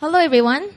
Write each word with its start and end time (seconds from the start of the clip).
Hello, 0.00 0.18
everyone. 0.18 0.70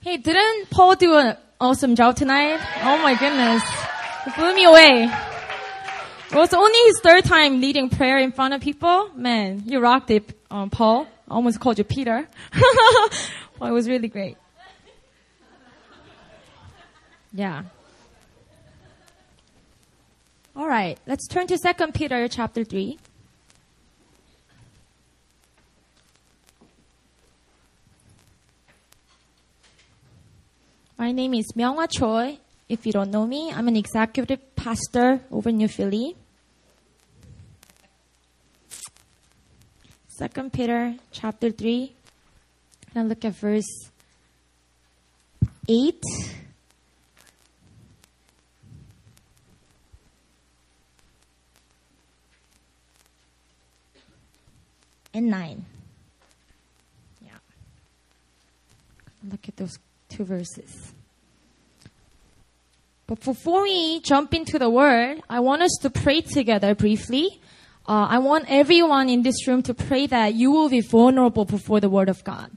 Hey, 0.00 0.16
didn't 0.16 0.70
Paul 0.70 0.94
do 0.94 1.16
an 1.16 1.36
awesome 1.60 1.96
job 1.96 2.14
tonight? 2.14 2.60
Oh 2.84 3.02
my 3.02 3.16
goodness. 3.18 3.64
It 4.28 4.36
blew 4.36 4.54
me 4.54 4.64
away. 4.64 5.10
It 6.30 6.36
was 6.36 6.54
only 6.54 6.78
his 6.86 7.00
third 7.00 7.24
time 7.24 7.60
leading 7.60 7.90
prayer 7.90 8.18
in 8.18 8.30
front 8.30 8.54
of 8.54 8.60
people. 8.60 9.10
Man, 9.16 9.64
you 9.66 9.80
rocked 9.80 10.12
it, 10.12 10.38
um, 10.52 10.70
Paul. 10.70 11.08
I 11.28 11.34
almost 11.34 11.58
called 11.58 11.78
you 11.78 11.84
Peter. 11.84 12.28
well, 13.58 13.70
it 13.70 13.74
was 13.74 13.88
really 13.88 14.06
great. 14.06 14.36
Yeah. 17.32 17.64
All 20.54 20.68
right, 20.68 20.96
let's 21.08 21.26
turn 21.26 21.48
to 21.48 21.58
2 21.58 21.86
Peter 21.90 22.28
chapter 22.28 22.62
3. 22.62 22.98
My 31.00 31.12
name 31.12 31.32
is 31.32 31.46
Myunghwa 31.56 31.88
Choi. 31.90 32.38
If 32.68 32.84
you 32.84 32.92
don't 32.92 33.10
know 33.10 33.26
me, 33.26 33.50
I'm 33.50 33.66
an 33.68 33.74
executive 33.74 34.54
pastor 34.54 35.22
over 35.32 35.50
New 35.50 35.66
Philly. 35.66 36.14
Second 40.08 40.52
Peter 40.52 40.96
chapter 41.10 41.50
3. 41.50 41.94
And 42.94 43.08
look 43.08 43.24
at 43.24 43.34
verse 43.34 43.88
8. 45.66 46.04
And 55.14 55.30
9. 55.30 55.64
Yeah. 57.24 57.30
Look 59.24 59.48
at 59.48 59.56
those 59.56 59.78
two 60.10 60.24
verses. 60.24 60.92
But 63.06 63.24
before 63.24 63.62
we 63.62 64.00
jump 64.00 64.34
into 64.34 64.58
the 64.58 64.70
word, 64.70 65.20
I 65.28 65.40
want 65.40 65.62
us 65.62 65.76
to 65.82 65.90
pray 65.90 66.20
together 66.20 66.74
briefly. 66.74 67.40
Uh, 67.88 68.06
I 68.08 68.18
want 68.18 68.44
everyone 68.48 69.08
in 69.08 69.22
this 69.22 69.48
room 69.48 69.62
to 69.64 69.74
pray 69.74 70.06
that 70.06 70.34
you 70.34 70.52
will 70.52 70.68
be 70.68 70.80
vulnerable 70.80 71.44
before 71.44 71.80
the 71.80 71.90
word 71.90 72.08
of 72.08 72.22
God. 72.22 72.50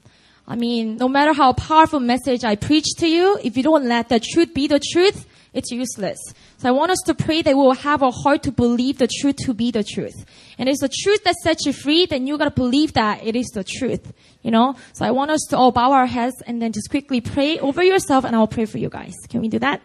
I 0.46 0.56
mean, 0.56 0.96
no 0.96 1.08
matter 1.08 1.32
how 1.32 1.54
powerful 1.54 2.00
message 2.00 2.44
I 2.44 2.54
preach 2.54 2.84
to 2.98 3.08
you, 3.08 3.38
if 3.42 3.56
you 3.56 3.62
don't 3.62 3.86
let 3.86 4.10
the 4.10 4.20
truth 4.20 4.54
be 4.54 4.68
the 4.68 4.78
truth, 4.78 5.26
it's 5.54 5.70
useless. 5.70 6.18
So 6.58 6.68
I 6.68 6.72
want 6.72 6.90
us 6.90 7.00
to 7.06 7.14
pray 7.14 7.42
that 7.42 7.56
we 7.56 7.60
will 7.60 7.74
have 7.74 8.02
a 8.02 8.10
heart 8.10 8.42
to 8.42 8.52
believe 8.52 8.98
the 8.98 9.08
truth 9.08 9.36
to 9.46 9.54
be 9.54 9.70
the 9.70 9.82
truth. 9.82 10.24
And 10.58 10.68
it's 10.68 10.80
the 10.80 10.88
truth 11.02 11.24
that 11.24 11.34
sets 11.36 11.64
you 11.64 11.72
free, 11.72 12.06
then 12.06 12.26
you 12.26 12.36
gotta 12.36 12.50
believe 12.50 12.92
that 12.92 13.24
it 13.24 13.34
is 13.34 13.46
the 13.48 13.64
truth. 13.64 14.12
You 14.44 14.52
know? 14.52 14.76
So 14.92 15.04
I 15.04 15.10
want 15.10 15.32
us 15.32 15.40
to 15.50 15.56
all 15.56 15.72
bow 15.72 15.90
our 15.90 16.06
heads 16.06 16.40
and 16.46 16.62
then 16.62 16.70
just 16.70 16.88
quickly 16.90 17.20
pray 17.20 17.58
over 17.58 17.82
yourself 17.82 18.24
and 18.24 18.36
I'll 18.36 18.46
pray 18.46 18.66
for 18.66 18.78
you 18.78 18.88
guys. 18.88 19.14
Can 19.28 19.40
we 19.40 19.48
do 19.48 19.58
that? 19.58 19.80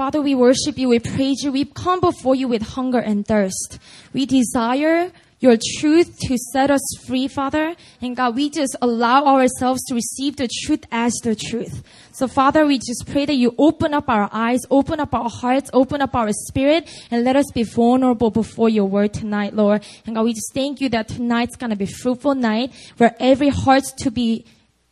Father, 0.00 0.22
we 0.22 0.34
worship 0.34 0.78
you, 0.78 0.88
we 0.88 0.98
praise 0.98 1.42
you, 1.42 1.52
we 1.52 1.66
come 1.66 2.00
before 2.00 2.34
you 2.34 2.48
with 2.48 2.62
hunger 2.62 3.00
and 3.00 3.26
thirst. 3.26 3.78
We 4.14 4.24
desire 4.24 5.12
your 5.40 5.58
truth 5.78 6.18
to 6.20 6.38
set 6.38 6.70
us 6.70 6.80
free, 7.06 7.28
Father. 7.28 7.76
And 8.00 8.16
God, 8.16 8.34
we 8.34 8.48
just 8.48 8.76
allow 8.80 9.26
ourselves 9.26 9.84
to 9.88 9.94
receive 9.94 10.36
the 10.36 10.48
truth 10.64 10.86
as 10.90 11.12
the 11.22 11.34
truth. 11.34 11.82
So 12.12 12.28
Father, 12.28 12.64
we 12.64 12.78
just 12.78 13.08
pray 13.08 13.26
that 13.26 13.34
you 13.34 13.54
open 13.58 13.92
up 13.92 14.08
our 14.08 14.30
eyes, 14.32 14.60
open 14.70 15.00
up 15.00 15.12
our 15.12 15.28
hearts, 15.28 15.68
open 15.74 16.00
up 16.00 16.14
our 16.14 16.32
spirit, 16.32 16.88
and 17.10 17.22
let 17.22 17.36
us 17.36 17.50
be 17.52 17.64
vulnerable 17.64 18.30
before 18.30 18.70
your 18.70 18.86
word 18.86 19.12
tonight, 19.12 19.52
Lord. 19.52 19.84
And 20.06 20.16
God, 20.16 20.24
we 20.24 20.32
just 20.32 20.54
thank 20.54 20.80
you 20.80 20.88
that 20.88 21.08
tonight's 21.08 21.56
gonna 21.56 21.76
be 21.76 21.84
a 21.84 21.88
fruitful 21.88 22.36
night 22.36 22.72
where 22.96 23.14
every 23.20 23.50
heart 23.50 23.84
to 23.98 24.10
be, 24.10 24.46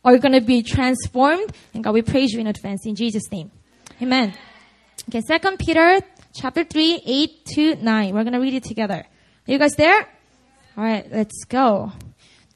are 0.05 0.19
gonna 0.19 0.39
be 0.39 0.61
transformed. 0.61 1.51
And 1.73 1.83
God, 1.83 1.95
we 1.95 2.03
praise 2.03 2.31
you 2.31 2.41
in 2.41 2.45
advance 2.45 2.85
in 2.85 2.93
Jesus' 2.93 3.31
name. 3.31 3.49
Amen. 4.03 4.35
Okay, 5.07 5.21
Second 5.21 5.57
Peter 5.57 6.01
chapter 6.33 6.63
3, 6.63 7.01
8 7.05 7.45
to 7.55 7.75
9. 7.75 8.13
We're 8.13 8.23
gonna 8.23 8.39
read 8.39 8.53
it 8.53 8.63
together. 8.63 9.05
Are 9.47 9.51
you 9.51 9.57
guys 9.57 9.75
there? 9.75 10.07
Alright, 10.77 11.11
let's 11.11 11.45
go. 11.45 11.93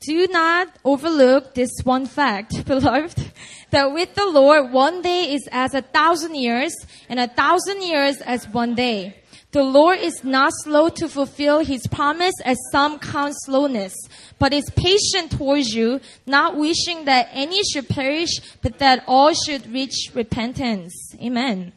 Do 0.02 0.28
not 0.28 0.68
overlook 0.84 1.54
this 1.54 1.72
one 1.84 2.06
fact, 2.06 2.66
beloved, 2.68 3.32
that 3.72 3.94
with 3.94 4.14
the 4.16 4.26
Lord 4.26 4.72
one 4.72 5.02
day 5.02 5.34
is 5.34 5.48
as 5.52 5.74
a 5.74 5.82
thousand 5.82 6.36
years, 6.36 6.76
and 7.08 7.20
a 7.20 7.28
thousand 7.28 7.82
years 7.82 8.18
as 8.22 8.48
one 8.50 8.76
day. 8.76 9.16
The 9.52 9.64
Lord 9.64 10.00
is 10.00 10.24
not 10.24 10.52
slow 10.64 10.90
to 10.90 11.08
fulfill 11.08 11.60
his 11.60 11.88
promise 11.88 12.34
as 12.44 12.58
some 12.72 13.00
count 13.00 13.36
slowness, 13.46 13.94
but 14.38 14.52
is 14.52 14.70
patient 14.76 15.32
towards 15.32 15.70
you, 15.74 16.02
not 16.26 16.58
wishing 16.58 17.06
that 17.06 17.30
any 17.32 17.64
should 17.64 17.88
perish, 17.88 18.40
but 18.62 18.80
that 18.80 19.04
all 19.08 19.34
should 19.34 19.72
reach 19.72 20.12
repentance. 20.14 20.94
Amen. 21.22 21.72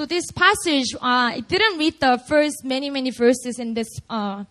So 0.00 0.06
this 0.06 0.32
passage, 0.32 0.94
uh, 0.94 0.98
I 1.02 1.40
didn't 1.40 1.76
read 1.76 2.00
the 2.00 2.18
first 2.26 2.64
many, 2.64 2.88
many 2.88 3.10
verses 3.10 3.58
in 3.58 3.74
this, 3.74 3.86
uh, 4.08 4.44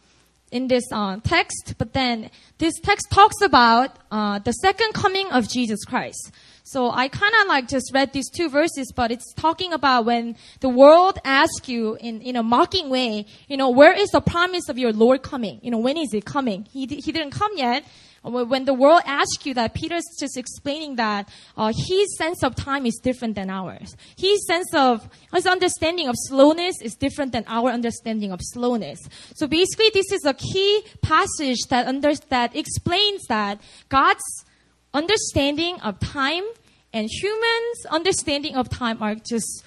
in 0.51 0.67
this 0.67 0.83
uh, 0.91 1.17
text, 1.23 1.73
but 1.79 1.91
then 1.93 2.29
this 2.59 2.75
text 2.79 3.07
talks 3.09 3.41
about 3.41 3.97
uh, 4.11 4.37
the 4.37 4.51
second 4.51 4.93
coming 4.93 5.27
of 5.31 5.49
Jesus 5.49 5.83
Christ. 5.85 6.31
So 6.65 6.91
I 6.91 7.07
kind 7.07 7.33
of 7.41 7.47
like 7.47 7.67
just 7.67 7.89
read 7.95 8.13
these 8.13 8.29
two 8.29 8.47
verses, 8.47 8.93
but 8.95 9.09
it's 9.09 9.33
talking 9.33 9.73
about 9.73 10.05
when 10.05 10.35
the 10.59 10.69
world 10.69 11.17
asks 11.25 11.67
you 11.67 11.97
in, 11.99 12.21
in 12.21 12.35
a 12.35 12.43
mocking 12.43 12.91
way, 12.91 13.25
you 13.47 13.57
know, 13.57 13.71
where 13.71 13.97
is 13.97 14.11
the 14.11 14.21
promise 14.21 14.69
of 14.69 14.77
your 14.77 14.93
Lord 14.93 15.23
coming? 15.23 15.59
You 15.63 15.71
know, 15.71 15.79
when 15.79 15.97
is 15.97 16.13
it 16.13 16.25
coming? 16.25 16.67
He, 16.71 16.85
he 16.85 17.11
didn't 17.11 17.31
come 17.31 17.57
yet. 17.57 17.85
When 18.21 18.65
the 18.65 18.73
world 18.73 19.01
asks 19.05 19.45
you 19.45 19.53
that, 19.53 19.73
Peter's 19.73 20.03
just 20.19 20.37
explaining 20.37 20.95
that 20.97 21.29
uh, 21.55 21.71
his 21.75 22.17
sense 22.17 22.43
of 22.43 22.55
time 22.55 22.85
is 22.85 22.95
different 23.01 23.35
than 23.35 23.49
ours. 23.49 23.95
His 24.17 24.45
sense 24.45 24.73
of, 24.73 25.07
his 25.33 25.45
understanding 25.45 26.07
of 26.07 26.15
slowness 26.17 26.81
is 26.81 26.95
different 26.95 27.31
than 27.31 27.45
our 27.47 27.69
understanding 27.69 28.31
of 28.31 28.39
slowness. 28.41 28.99
So 29.35 29.47
basically, 29.47 29.89
this 29.93 30.11
is 30.11 30.25
a 30.25 30.33
key 30.33 30.83
passage 31.01 31.59
that 31.69 31.87
under, 31.87 32.13
that 32.29 32.55
explains 32.55 33.23
that 33.27 33.61
God's 33.87 34.45
understanding 34.93 35.79
of 35.81 35.99
time 35.99 36.43
and 36.91 37.07
humans' 37.09 37.85
understanding 37.89 38.55
of 38.55 38.69
time 38.69 39.01
are 39.01 39.15
just 39.15 39.63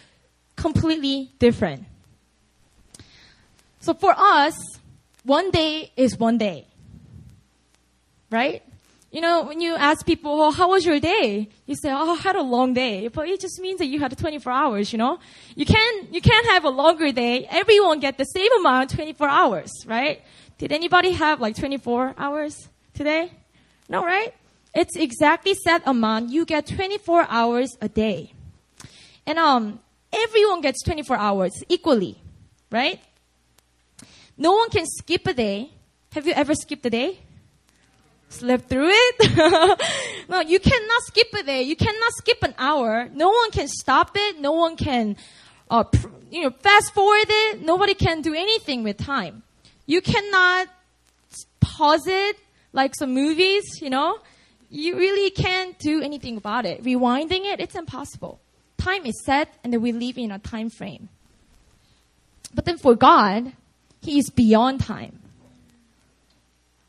completely 0.56 1.32
different. 1.38 1.86
So 3.80 3.94
for 3.94 4.14
us, 4.16 4.54
one 5.24 5.50
day 5.50 5.92
is 5.96 6.18
one 6.18 6.38
day 6.38 6.66
right? 8.32 8.62
You 9.12 9.20
know, 9.20 9.42
when 9.42 9.60
you 9.60 9.74
ask 9.74 10.06
people, 10.06 10.32
oh, 10.40 10.50
how 10.50 10.70
was 10.70 10.86
your 10.86 10.98
day? 10.98 11.50
You 11.66 11.76
say, 11.76 11.92
oh, 11.92 12.12
I 12.12 12.14
had 12.14 12.34
a 12.34 12.40
long 12.42 12.72
day. 12.72 13.08
But 13.08 13.28
it 13.28 13.40
just 13.40 13.60
means 13.60 13.78
that 13.78 13.86
you 13.86 14.00
had 14.00 14.16
24 14.16 14.50
hours, 14.50 14.90
you 14.90 14.96
know? 14.96 15.18
You 15.54 15.66
can't, 15.66 16.12
you 16.12 16.22
can't 16.22 16.46
have 16.46 16.64
a 16.64 16.70
longer 16.70 17.12
day. 17.12 17.46
Everyone 17.50 18.00
get 18.00 18.16
the 18.16 18.24
same 18.24 18.50
amount, 18.60 18.90
24 18.90 19.28
hours, 19.28 19.70
right? 19.86 20.22
Did 20.56 20.72
anybody 20.72 21.12
have 21.12 21.42
like 21.42 21.56
24 21.56 22.14
hours 22.16 22.68
today? 22.94 23.30
No, 23.86 24.02
right? 24.02 24.32
It's 24.74 24.96
exactly 24.96 25.54
set 25.54 25.82
amount. 25.84 26.30
You 26.30 26.46
get 26.46 26.66
24 26.66 27.26
hours 27.28 27.76
a 27.82 27.90
day. 27.90 28.32
And, 29.26 29.38
um, 29.38 29.80
everyone 30.10 30.62
gets 30.62 30.82
24 30.84 31.16
hours 31.16 31.52
equally, 31.68 32.16
right? 32.70 32.98
No 34.38 34.52
one 34.52 34.70
can 34.70 34.86
skip 34.86 35.26
a 35.26 35.34
day. 35.34 35.70
Have 36.12 36.26
you 36.26 36.32
ever 36.32 36.54
skipped 36.54 36.86
a 36.86 36.90
day? 36.90 37.18
Slept 38.32 38.68
through 38.68 38.90
it. 38.90 39.78
no, 40.28 40.40
you 40.40 40.58
cannot 40.58 41.02
skip 41.02 41.28
a 41.38 41.42
day. 41.42 41.62
You 41.62 41.76
cannot 41.76 42.12
skip 42.12 42.42
an 42.42 42.54
hour. 42.58 43.08
No 43.12 43.30
one 43.30 43.50
can 43.50 43.68
stop 43.68 44.12
it. 44.14 44.40
No 44.40 44.52
one 44.52 44.76
can, 44.76 45.16
uh, 45.70 45.84
pr- 45.84 46.08
you 46.30 46.42
know, 46.42 46.50
fast 46.50 46.94
forward 46.94 47.26
it. 47.28 47.62
Nobody 47.62 47.94
can 47.94 48.22
do 48.22 48.34
anything 48.34 48.82
with 48.82 48.96
time. 48.98 49.42
You 49.86 50.00
cannot 50.00 50.68
pause 51.60 52.06
it 52.06 52.36
like 52.72 52.94
some 52.94 53.14
movies, 53.14 53.80
you 53.80 53.90
know. 53.90 54.18
You 54.70 54.96
really 54.96 55.30
can't 55.30 55.78
do 55.78 56.02
anything 56.02 56.36
about 56.36 56.64
it. 56.64 56.82
Rewinding 56.82 57.44
it, 57.44 57.60
it's 57.60 57.74
impossible. 57.74 58.40
Time 58.78 59.04
is 59.06 59.22
set 59.24 59.48
and 59.62 59.72
then 59.72 59.82
we 59.82 59.92
live 59.92 60.18
in 60.18 60.30
a 60.30 60.38
time 60.38 60.70
frame. 60.70 61.08
But 62.54 62.64
then 62.64 62.78
for 62.78 62.94
God, 62.94 63.52
He 64.00 64.18
is 64.18 64.30
beyond 64.30 64.80
time. 64.80 65.21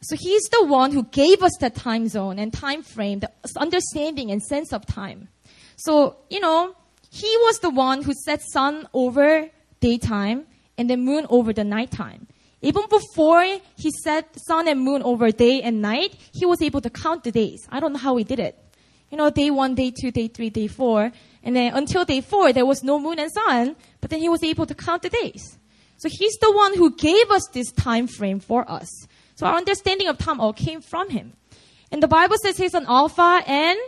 So 0.03 0.15
he's 0.19 0.43
the 0.51 0.65
one 0.65 0.91
who 0.91 1.03
gave 1.03 1.41
us 1.41 1.53
the 1.59 1.69
time 1.69 2.07
zone 2.07 2.37
and 2.37 2.51
time 2.51 2.83
frame, 2.83 3.19
the 3.19 3.31
understanding 3.57 4.31
and 4.31 4.41
sense 4.43 4.73
of 4.73 4.85
time. 4.85 5.29
So, 5.77 6.17
you 6.29 6.39
know, 6.39 6.75
he 7.09 7.27
was 7.41 7.59
the 7.59 7.69
one 7.69 8.03
who 8.03 8.13
set 8.25 8.41
sun 8.41 8.87
over 8.93 9.49
daytime 9.79 10.45
and 10.77 10.89
the 10.89 10.97
moon 10.97 11.25
over 11.29 11.53
the 11.53 11.63
nighttime. 11.63 12.27
Even 12.61 12.83
before 12.89 13.43
he 13.75 13.91
set 14.03 14.35
sun 14.47 14.67
and 14.67 14.79
moon 14.79 15.03
over 15.03 15.31
day 15.31 15.61
and 15.61 15.81
night, 15.81 16.15
he 16.33 16.45
was 16.45 16.61
able 16.61 16.81
to 16.81 16.89
count 16.89 17.23
the 17.23 17.31
days. 17.31 17.67
I 17.69 17.79
don't 17.79 17.93
know 17.93 17.99
how 17.99 18.15
he 18.15 18.23
did 18.23 18.39
it. 18.39 18.57
You 19.11 19.17
know, 19.17 19.29
day 19.29 19.51
one, 19.51 19.75
day 19.75 19.91
two, 19.91 20.11
day 20.11 20.27
three, 20.27 20.49
day 20.49 20.67
four. 20.67 21.11
And 21.43 21.55
then 21.55 21.75
until 21.75 22.03
day 22.03 22.21
four, 22.21 22.51
there 22.51 22.65
was 22.65 22.83
no 22.83 22.99
moon 22.99 23.19
and 23.19 23.31
sun, 23.31 23.75
but 24.01 24.09
then 24.09 24.19
he 24.19 24.29
was 24.29 24.43
able 24.43 24.65
to 24.65 24.73
count 24.73 25.03
the 25.03 25.09
days. 25.09 25.57
So 25.97 26.09
he's 26.09 26.35
the 26.41 26.51
one 26.51 26.75
who 26.75 26.95
gave 26.95 27.29
us 27.29 27.47
this 27.53 27.71
time 27.71 28.07
frame 28.07 28.39
for 28.39 28.69
us. 28.69 28.89
So 29.35 29.47
our 29.47 29.55
understanding 29.55 30.07
of 30.07 30.17
time 30.17 30.39
all 30.39 30.53
came 30.53 30.81
from 30.81 31.09
him. 31.09 31.33
And 31.91 32.01
the 32.01 32.07
Bible 32.07 32.37
says 32.41 32.57
he's 32.57 32.73
an 32.73 32.85
alpha 32.87 33.43
and 33.45 33.79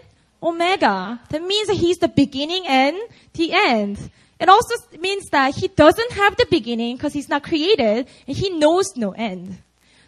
omega. 0.41 1.19
That 1.29 1.43
means 1.43 1.67
that 1.67 1.77
he's 1.77 1.97
the 1.97 2.07
beginning 2.07 2.65
and 2.67 2.97
the 3.33 3.51
end. 3.53 4.11
It 4.39 4.49
also 4.49 4.75
means 4.99 5.25
that 5.31 5.55
he 5.55 5.67
doesn't 5.69 6.11
have 6.11 6.35
the 6.35 6.45
beginning 6.49 6.97
because 6.97 7.13
he's 7.13 7.29
not 7.29 7.43
created 7.43 8.07
and 8.27 8.37
he 8.37 8.49
knows 8.49 8.95
no 8.95 9.11
end. 9.11 9.57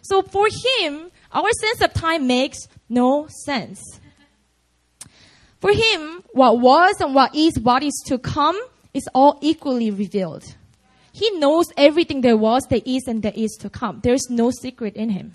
So 0.02 0.22
for 0.22 0.46
him, 0.46 1.10
our 1.32 1.50
sense 1.60 1.80
of 1.80 1.92
time 1.94 2.26
makes 2.26 2.68
no 2.88 3.26
sense. 3.44 3.82
For 5.60 5.72
him, 5.72 6.22
what 6.32 6.60
was 6.60 7.00
and 7.00 7.14
what 7.14 7.34
is, 7.34 7.58
what 7.58 7.82
is 7.82 8.00
to 8.06 8.18
come 8.18 8.58
is 8.94 9.08
all 9.14 9.38
equally 9.40 9.90
revealed. 9.90 10.44
He 11.18 11.30
knows 11.32 11.66
everything 11.76 12.20
there 12.20 12.36
was, 12.36 12.64
there 12.70 12.80
is, 12.86 13.08
and 13.08 13.24
there 13.24 13.32
is 13.34 13.56
to 13.60 13.68
come. 13.68 13.98
There's 14.04 14.30
no 14.30 14.52
secret 14.52 14.94
in 14.94 15.10
him. 15.10 15.34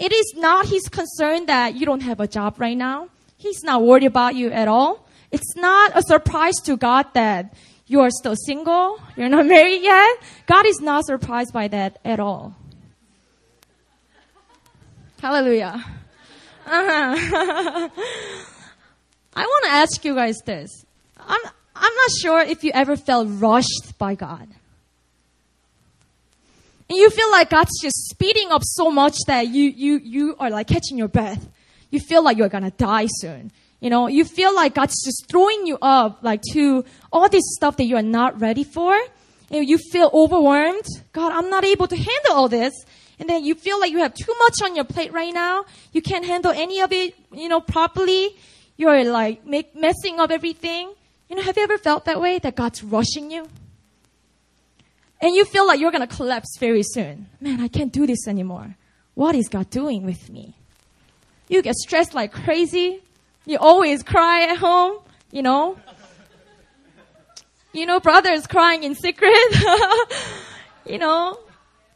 It 0.00 0.14
is 0.14 0.32
not 0.36 0.64
his 0.64 0.88
concern 0.88 1.44
that 1.44 1.76
you 1.76 1.84
don't 1.84 2.00
have 2.00 2.20
a 2.20 2.26
job 2.26 2.58
right 2.58 2.76
now. 2.76 3.08
He's 3.36 3.62
not 3.62 3.82
worried 3.82 4.04
about 4.04 4.34
you 4.34 4.50
at 4.50 4.68
all. 4.68 5.06
It's 5.30 5.54
not 5.56 5.92
a 5.94 6.00
surprise 6.00 6.54
to 6.64 6.78
God 6.78 7.04
that 7.12 7.52
you 7.86 8.00
are 8.00 8.08
still 8.10 8.34
single, 8.34 8.98
you're 9.14 9.28
not 9.28 9.44
married 9.56 9.82
yet. 9.82 10.16
God 10.46 10.64
is 10.64 10.80
not 10.80 11.04
surprised 11.04 11.52
by 11.52 11.68
that 11.68 11.98
at 12.02 12.18
all. 12.18 12.56
Hallelujah. 15.20 15.84
Uh-huh. 16.64 17.88
I 19.36 19.42
want 19.42 19.64
to 19.66 19.70
ask 19.70 20.02
you 20.02 20.14
guys 20.14 20.38
this. 20.46 20.86
I'm, 21.18 21.40
I'm 21.76 21.94
not 21.94 22.10
sure 22.22 22.40
if 22.40 22.64
you 22.64 22.70
ever 22.72 22.96
felt 22.96 23.28
rushed 23.30 23.98
by 23.98 24.14
God. 24.14 24.48
And 26.92 26.98
you 26.98 27.08
feel 27.08 27.30
like 27.30 27.48
God's 27.48 27.80
just 27.80 28.10
speeding 28.10 28.52
up 28.52 28.60
so 28.62 28.90
much 28.90 29.16
that 29.26 29.48
you, 29.48 29.70
you, 29.70 29.98
you 30.04 30.36
are 30.38 30.50
like 30.50 30.66
catching 30.66 30.98
your 30.98 31.08
breath. 31.08 31.48
You 31.88 32.00
feel 32.00 32.22
like 32.22 32.36
you're 32.36 32.50
gonna 32.50 32.70
die 32.70 33.06
soon. 33.08 33.50
You 33.80 33.88
know, 33.88 34.08
you 34.08 34.26
feel 34.26 34.54
like 34.54 34.74
God's 34.74 35.02
just 35.02 35.24
throwing 35.30 35.66
you 35.66 35.78
up 35.80 36.18
like 36.22 36.42
to 36.52 36.84
all 37.10 37.30
this 37.30 37.44
stuff 37.56 37.78
that 37.78 37.84
you 37.84 37.96
are 37.96 38.02
not 38.02 38.38
ready 38.42 38.62
for. 38.62 38.94
And 39.50 39.66
you 39.66 39.78
feel 39.78 40.10
overwhelmed. 40.12 40.84
God, 41.14 41.32
I'm 41.32 41.48
not 41.48 41.64
able 41.64 41.88
to 41.88 41.96
handle 41.96 42.34
all 42.34 42.50
this. 42.50 42.74
And 43.18 43.26
then 43.26 43.42
you 43.42 43.54
feel 43.54 43.80
like 43.80 43.90
you 43.90 44.00
have 44.00 44.12
too 44.12 44.34
much 44.40 44.60
on 44.62 44.76
your 44.76 44.84
plate 44.84 45.14
right 45.14 45.32
now. 45.32 45.64
You 45.92 46.02
can't 46.02 46.26
handle 46.26 46.52
any 46.52 46.80
of 46.80 46.92
it, 46.92 47.14
you 47.32 47.48
know, 47.48 47.62
properly. 47.62 48.36
You're 48.76 49.02
like 49.10 49.46
make, 49.46 49.74
messing 49.74 50.20
up 50.20 50.30
everything. 50.30 50.92
You 51.30 51.36
know, 51.36 51.42
have 51.42 51.56
you 51.56 51.62
ever 51.62 51.78
felt 51.78 52.04
that 52.04 52.20
way? 52.20 52.38
That 52.38 52.54
God's 52.54 52.84
rushing 52.84 53.30
you? 53.30 53.48
And 55.22 55.36
you 55.36 55.44
feel 55.44 55.64
like 55.64 55.78
you're 55.78 55.92
going 55.92 56.06
to 56.06 56.14
collapse 56.14 56.58
very 56.58 56.82
soon. 56.82 57.28
Man, 57.40 57.60
I 57.60 57.68
can't 57.68 57.92
do 57.92 58.08
this 58.08 58.26
anymore. 58.26 58.74
What 59.14 59.36
is 59.36 59.48
God 59.48 59.70
doing 59.70 60.04
with 60.04 60.28
me? 60.28 60.56
You 61.48 61.62
get 61.62 61.76
stressed 61.76 62.12
like 62.12 62.32
crazy. 62.32 63.00
You 63.46 63.58
always 63.58 64.02
cry 64.02 64.48
at 64.48 64.56
home, 64.56 64.98
you 65.30 65.42
know. 65.42 65.78
You 67.72 67.86
know, 67.86 68.00
brothers 68.00 68.46
crying 68.48 68.82
in 68.82 68.96
secret, 68.96 69.32
you 70.86 70.98
know, 70.98 71.38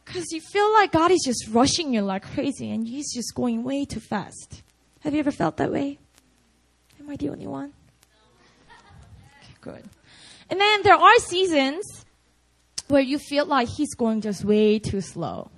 because 0.04 0.32
you 0.32 0.40
feel 0.40 0.72
like 0.72 0.92
God 0.92 1.10
is 1.10 1.22
just 1.22 1.48
rushing 1.48 1.92
you 1.92 2.00
like 2.02 2.22
crazy 2.32 2.70
and 2.70 2.86
He's 2.86 3.12
just 3.12 3.34
going 3.34 3.62
way 3.62 3.84
too 3.84 4.00
fast. 4.00 4.62
Have 5.00 5.12
you 5.12 5.20
ever 5.20 5.32
felt 5.32 5.58
that 5.58 5.70
way? 5.70 5.98
Am 6.98 7.10
I 7.10 7.16
the 7.16 7.28
only 7.28 7.46
one? 7.46 7.74
Okay, 9.42 9.54
good. 9.60 9.84
And 10.48 10.58
then 10.58 10.82
there 10.82 10.94
are 10.94 11.16
seasons 11.18 12.05
where 12.88 13.02
you 13.02 13.18
feel 13.18 13.46
like 13.46 13.68
he's 13.68 13.94
going 13.94 14.20
just 14.20 14.44
way 14.44 14.78
too 14.78 15.00
slow. 15.00 15.50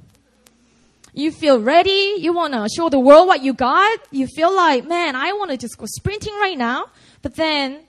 You 1.12 1.32
feel 1.32 1.60
ready. 1.60 2.16
You 2.18 2.32
want 2.32 2.54
to 2.54 2.68
show 2.74 2.88
the 2.88 3.00
world 3.00 3.26
what 3.26 3.42
you 3.42 3.52
got. 3.52 4.00
You 4.10 4.26
feel 4.26 4.54
like, 4.54 4.86
man, 4.86 5.16
I 5.16 5.32
want 5.32 5.50
to 5.50 5.56
just 5.56 5.76
go 5.76 5.86
sprinting 5.86 6.34
right 6.34 6.56
now. 6.56 6.86
But 7.22 7.34
then 7.34 7.80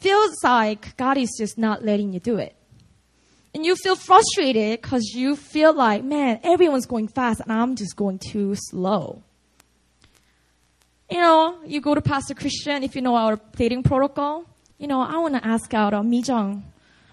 feels 0.00 0.42
like 0.42 0.96
God 0.96 1.16
is 1.16 1.30
just 1.38 1.56
not 1.58 1.84
letting 1.84 2.12
you 2.12 2.20
do 2.20 2.38
it. 2.38 2.56
And 3.54 3.64
you 3.66 3.76
feel 3.76 3.96
frustrated 3.96 4.80
because 4.80 5.12
you 5.14 5.36
feel 5.36 5.74
like, 5.74 6.02
man, 6.02 6.40
everyone's 6.42 6.86
going 6.86 7.08
fast 7.08 7.40
and 7.40 7.52
I'm 7.52 7.76
just 7.76 7.96
going 7.96 8.18
too 8.18 8.54
slow. 8.56 9.22
You 11.10 11.20
know, 11.20 11.58
you 11.66 11.82
go 11.82 11.94
to 11.94 12.00
Pastor 12.00 12.34
Christian, 12.34 12.82
if 12.82 12.96
you 12.96 13.02
know 13.02 13.14
our 13.14 13.38
dating 13.54 13.82
protocol. 13.82 14.46
You 14.78 14.88
know, 14.88 15.00
I 15.00 15.18
want 15.18 15.34
to 15.34 15.46
ask 15.46 15.72
out 15.74 15.92
Mi 16.04 16.20
Jung. 16.20 16.64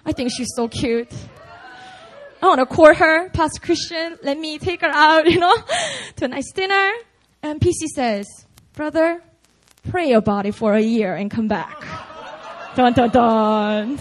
I 0.05 0.13
think 0.13 0.31
she's 0.35 0.49
so 0.55 0.67
cute. 0.67 1.13
I 2.41 2.47
want 2.47 2.59
to 2.59 2.65
court 2.65 2.97
her, 2.97 3.29
Pastor 3.29 3.59
Christian. 3.59 4.17
Let 4.23 4.39
me 4.39 4.59
take 4.59 4.81
her 4.81 4.87
out, 4.87 5.25
you 5.29 5.39
know, 5.39 5.55
to 6.17 6.25
a 6.25 6.27
nice 6.27 6.51
dinner. 6.51 6.91
And 7.41 7.59
PC 7.59 7.87
says, 7.93 8.27
brother, 8.73 9.21
pray 9.89 10.13
about 10.13 10.45
it 10.45 10.55
for 10.55 10.73
a 10.73 10.81
year 10.81 11.15
and 11.15 11.29
come 11.29 11.47
back. 11.47 11.83
dun 12.75 12.93
dun 12.93 13.09
dun. 13.09 13.99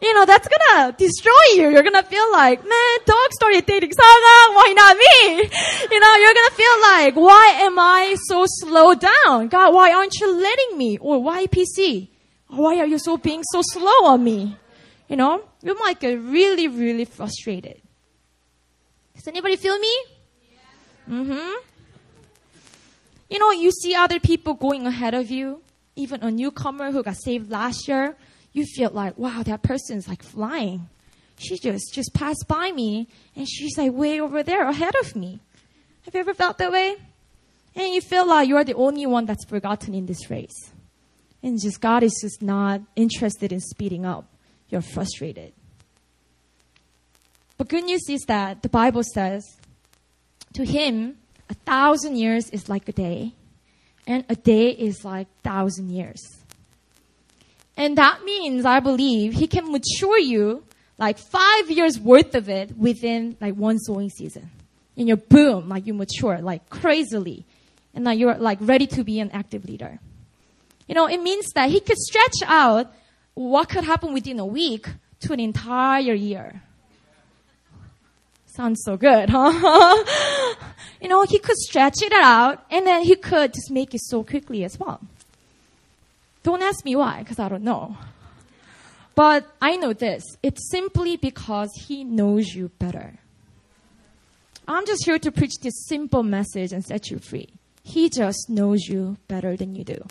You 0.00 0.14
know, 0.14 0.24
that's 0.24 0.46
gonna 0.46 0.92
destroy 0.92 1.32
you. 1.54 1.70
You're 1.70 1.82
gonna 1.82 2.02
feel 2.02 2.30
like, 2.30 2.62
man, 2.62 2.98
dog 3.06 3.32
started 3.32 3.64
dating 3.66 3.92
Saga, 3.92 4.54
why 4.54 4.72
not 4.76 4.96
me? 4.96 5.50
You 5.90 6.00
know, 6.00 6.14
you're 6.16 6.34
gonna 6.34 6.50
feel 6.50 6.80
like, 6.82 7.14
why 7.16 7.58
am 7.62 7.78
I 7.78 8.16
so 8.28 8.44
slow 8.46 8.94
down? 8.94 9.48
God, 9.48 9.72
why 9.74 9.92
aren't 9.92 10.14
you 10.20 10.32
letting 10.36 10.78
me? 10.78 10.98
Or 10.98 11.22
why 11.22 11.46
PC? 11.46 12.08
Why 12.48 12.78
are 12.78 12.86
you 12.86 12.98
so 12.98 13.16
being 13.16 13.42
so 13.50 13.62
slow 13.62 14.04
on 14.04 14.22
me? 14.22 14.56
You 15.08 15.16
know, 15.16 15.44
you 15.62 15.78
might 15.78 16.00
get 16.00 16.20
really, 16.20 16.66
really 16.68 17.04
frustrated. 17.04 17.80
Does 19.14 19.28
anybody 19.28 19.56
feel 19.56 19.78
me? 19.78 20.04
Mm-hmm. 21.08 21.54
You 23.30 23.38
know, 23.38 23.50
you 23.52 23.70
see 23.70 23.94
other 23.94 24.20
people 24.20 24.54
going 24.54 24.86
ahead 24.86 25.14
of 25.14 25.30
you, 25.30 25.60
even 25.94 26.22
a 26.22 26.30
newcomer 26.30 26.90
who 26.90 27.02
got 27.02 27.16
saved 27.16 27.50
last 27.50 27.88
year, 27.88 28.16
you 28.52 28.64
feel 28.64 28.90
like, 28.90 29.16
wow, 29.18 29.42
that 29.42 29.62
person's 29.62 30.08
like 30.08 30.22
flying. 30.22 30.88
She 31.38 31.58
just, 31.58 31.92
just 31.92 32.14
passed 32.14 32.46
by 32.48 32.72
me 32.72 33.08
and 33.34 33.48
she's 33.48 33.76
like 33.76 33.92
way 33.92 34.20
over 34.20 34.42
there 34.42 34.68
ahead 34.68 34.94
of 35.00 35.14
me. 35.14 35.40
Have 36.04 36.14
you 36.14 36.20
ever 36.20 36.34
felt 36.34 36.58
that 36.58 36.72
way? 36.72 36.96
And 37.74 37.94
you 37.94 38.00
feel 38.00 38.26
like 38.26 38.48
you're 38.48 38.64
the 38.64 38.74
only 38.74 39.06
one 39.06 39.26
that's 39.26 39.44
forgotten 39.44 39.94
in 39.94 40.06
this 40.06 40.30
race. 40.30 40.72
And 41.42 41.60
just 41.60 41.80
God 41.80 42.02
is 42.02 42.18
just 42.20 42.40
not 42.42 42.80
interested 42.96 43.52
in 43.52 43.60
speeding 43.60 44.06
up 44.06 44.24
you're 44.68 44.82
frustrated. 44.82 45.52
But 47.58 47.68
good 47.68 47.84
news 47.84 48.02
is 48.08 48.22
that 48.28 48.62
the 48.62 48.68
Bible 48.68 49.02
says, 49.02 49.42
to 50.54 50.64
him, 50.64 51.16
a 51.48 51.54
thousand 51.54 52.16
years 52.16 52.50
is 52.50 52.68
like 52.68 52.88
a 52.88 52.92
day, 52.92 53.32
and 54.06 54.24
a 54.28 54.34
day 54.36 54.70
is 54.70 55.04
like 55.04 55.28
thousand 55.42 55.90
years. 55.90 56.20
And 57.76 57.98
that 57.98 58.24
means, 58.24 58.64
I 58.64 58.80
believe, 58.80 59.34
he 59.34 59.46
can 59.46 59.70
mature 59.70 60.18
you 60.18 60.64
like 60.98 61.18
five 61.18 61.70
years 61.70 61.98
worth 61.98 62.34
of 62.34 62.48
it 62.48 62.76
within 62.76 63.36
like 63.40 63.54
one 63.54 63.78
sowing 63.78 64.10
season. 64.10 64.50
And 64.96 65.06
you're 65.06 65.18
boom, 65.18 65.68
like 65.68 65.86
you 65.86 65.92
mature 65.92 66.38
like 66.38 66.70
crazily. 66.70 67.44
And 67.94 68.04
now 68.04 68.12
you're 68.12 68.36
like 68.36 68.58
ready 68.60 68.86
to 68.88 69.04
be 69.04 69.20
an 69.20 69.30
active 69.32 69.66
leader. 69.66 69.98
You 70.88 70.94
know, 70.94 71.06
it 71.06 71.20
means 71.20 71.46
that 71.54 71.68
he 71.68 71.80
could 71.80 71.98
stretch 71.98 72.36
out 72.46 72.92
what 73.36 73.68
could 73.68 73.84
happen 73.84 74.14
within 74.14 74.38
a 74.38 74.46
week 74.46 74.88
to 75.20 75.32
an 75.34 75.40
entire 75.40 76.14
year. 76.14 76.62
Sounds 78.46 78.80
so 78.82 78.96
good, 78.96 79.28
huh? 79.28 80.04
you 81.02 81.08
know, 81.08 81.22
he 81.24 81.38
could 81.38 81.58
stretch 81.58 82.00
it 82.00 82.12
out 82.14 82.64
and 82.70 82.86
then 82.86 83.02
he 83.02 83.14
could 83.14 83.52
just 83.52 83.70
make 83.70 83.94
it 83.94 84.00
so 84.02 84.24
quickly 84.24 84.64
as 84.64 84.78
well. 84.80 85.02
Don't 86.42 86.62
ask 86.62 86.82
me 86.84 86.96
why, 86.96 87.18
because 87.18 87.38
I 87.38 87.50
don't 87.50 87.62
know. 87.62 87.98
But 89.14 89.46
I 89.60 89.76
know 89.76 89.92
this. 89.92 90.24
It's 90.42 90.70
simply 90.70 91.18
because 91.18 91.70
he 91.86 92.04
knows 92.04 92.54
you 92.54 92.70
better. 92.78 93.18
I'm 94.66 94.86
just 94.86 95.04
here 95.04 95.18
to 95.18 95.30
preach 95.30 95.56
this 95.62 95.86
simple 95.86 96.22
message 96.22 96.72
and 96.72 96.82
set 96.82 97.10
you 97.10 97.18
free. 97.18 97.50
He 97.82 98.08
just 98.08 98.48
knows 98.48 98.86
you 98.88 99.18
better 99.28 99.56
than 99.56 99.74
you 99.74 99.84
do. 99.84 100.02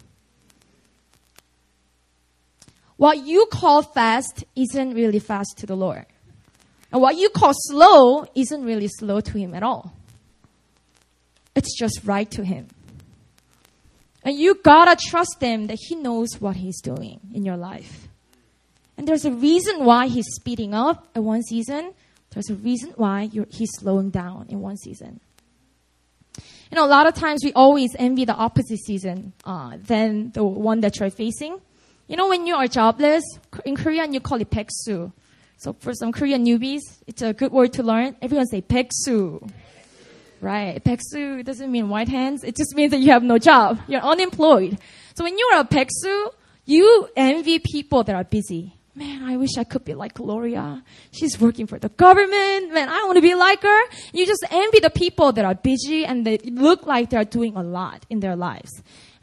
What 2.97 3.25
you 3.25 3.47
call 3.51 3.81
fast 3.81 4.43
isn't 4.55 4.93
really 4.93 5.19
fast 5.19 5.57
to 5.57 5.65
the 5.65 5.75
Lord. 5.75 6.05
And 6.91 7.01
what 7.01 7.17
you 7.17 7.29
call 7.29 7.51
slow 7.53 8.25
isn't 8.35 8.63
really 8.63 8.87
slow 8.87 9.19
to 9.19 9.37
Him 9.37 9.53
at 9.53 9.63
all. 9.63 9.93
It's 11.55 11.73
just 11.73 12.01
right 12.03 12.29
to 12.31 12.43
him. 12.43 12.67
And 14.23 14.37
you 14.37 14.55
gotta 14.55 14.97
trust 15.09 15.37
him 15.39 15.67
that 15.67 15.77
he 15.79 15.95
knows 15.95 16.39
what 16.39 16.57
he's 16.57 16.81
doing 16.81 17.21
in 17.33 17.45
your 17.45 17.57
life. 17.57 18.07
And 18.97 19.07
there's 19.07 19.25
a 19.25 19.31
reason 19.31 19.85
why 19.85 20.07
he's 20.07 20.25
speeding 20.35 20.73
up 20.73 21.07
in 21.15 21.23
one 21.23 21.43
season. 21.43 21.93
There's 22.31 22.49
a 22.49 22.55
reason 22.55 22.93
why 22.95 23.29
he's 23.49 23.69
slowing 23.77 24.09
down 24.09 24.47
in 24.49 24.59
one 24.61 24.77
season. 24.77 25.21
You 26.71 26.75
know, 26.75 26.85
a 26.85 26.87
lot 26.87 27.07
of 27.07 27.13
times 27.13 27.41
we 27.43 27.53
always 27.53 27.95
envy 27.97 28.25
the 28.25 28.33
opposite 28.33 28.79
season 28.79 29.33
uh, 29.45 29.77
than 29.81 30.31
the 30.31 30.43
one 30.43 30.81
that 30.81 30.99
you're 30.99 31.09
facing. 31.09 31.61
You 32.07 32.15
know, 32.15 32.27
when 32.27 32.45
you 32.45 32.55
are 32.55 32.67
jobless, 32.67 33.23
in 33.65 33.75
Korean 33.75 34.13
you 34.13 34.19
call 34.19 34.39
it 34.39 34.49
peksu. 34.51 35.11
So 35.57 35.73
for 35.79 35.93
some 35.93 36.11
Korean 36.11 36.45
newbies, 36.45 36.81
it's 37.07 37.21
a 37.21 37.33
good 37.33 37.51
word 37.51 37.73
to 37.73 37.83
learn. 37.83 38.15
Everyone 38.21 38.45
say 38.45 38.61
peksu. 38.61 39.49
Right. 40.39 40.83
Peksu 40.83 41.43
doesn't 41.43 41.71
mean 41.71 41.89
white 41.89 42.09
hands. 42.09 42.43
It 42.43 42.55
just 42.55 42.75
means 42.75 42.91
that 42.91 42.99
you 42.99 43.11
have 43.11 43.23
no 43.23 43.39
job. 43.39 43.79
You're 43.87 44.01
unemployed. 44.01 44.77
So 45.15 45.23
when 45.23 45.35
you 45.37 45.49
are 45.53 45.61
a 45.61 45.63
peksu, 45.63 46.31
you 46.65 47.09
envy 47.15 47.57
people 47.57 48.03
that 48.03 48.15
are 48.15 48.23
busy. 48.23 48.75
Man, 48.93 49.23
I 49.23 49.37
wish 49.37 49.57
I 49.57 49.63
could 49.63 49.83
be 49.83 49.93
like 49.93 50.13
Gloria. 50.13 50.83
She's 51.11 51.39
working 51.41 51.67
for 51.67 51.79
the 51.79 51.89
government. 51.89 52.73
Man, 52.73 52.87
I 52.87 53.03
want 53.05 53.17
to 53.17 53.21
be 53.21 53.35
like 53.35 53.61
her. 53.61 53.81
You 54.13 54.25
just 54.25 54.45
envy 54.51 54.79
the 54.79 54.89
people 54.89 55.31
that 55.33 55.43
are 55.43 55.55
busy 55.55 56.05
and 56.05 56.25
they 56.25 56.37
look 56.37 56.85
like 56.85 57.09
they're 57.09 57.25
doing 57.25 57.57
a 57.57 57.63
lot 57.63 58.05
in 58.09 58.19
their 58.19 58.35
lives. 58.35 58.71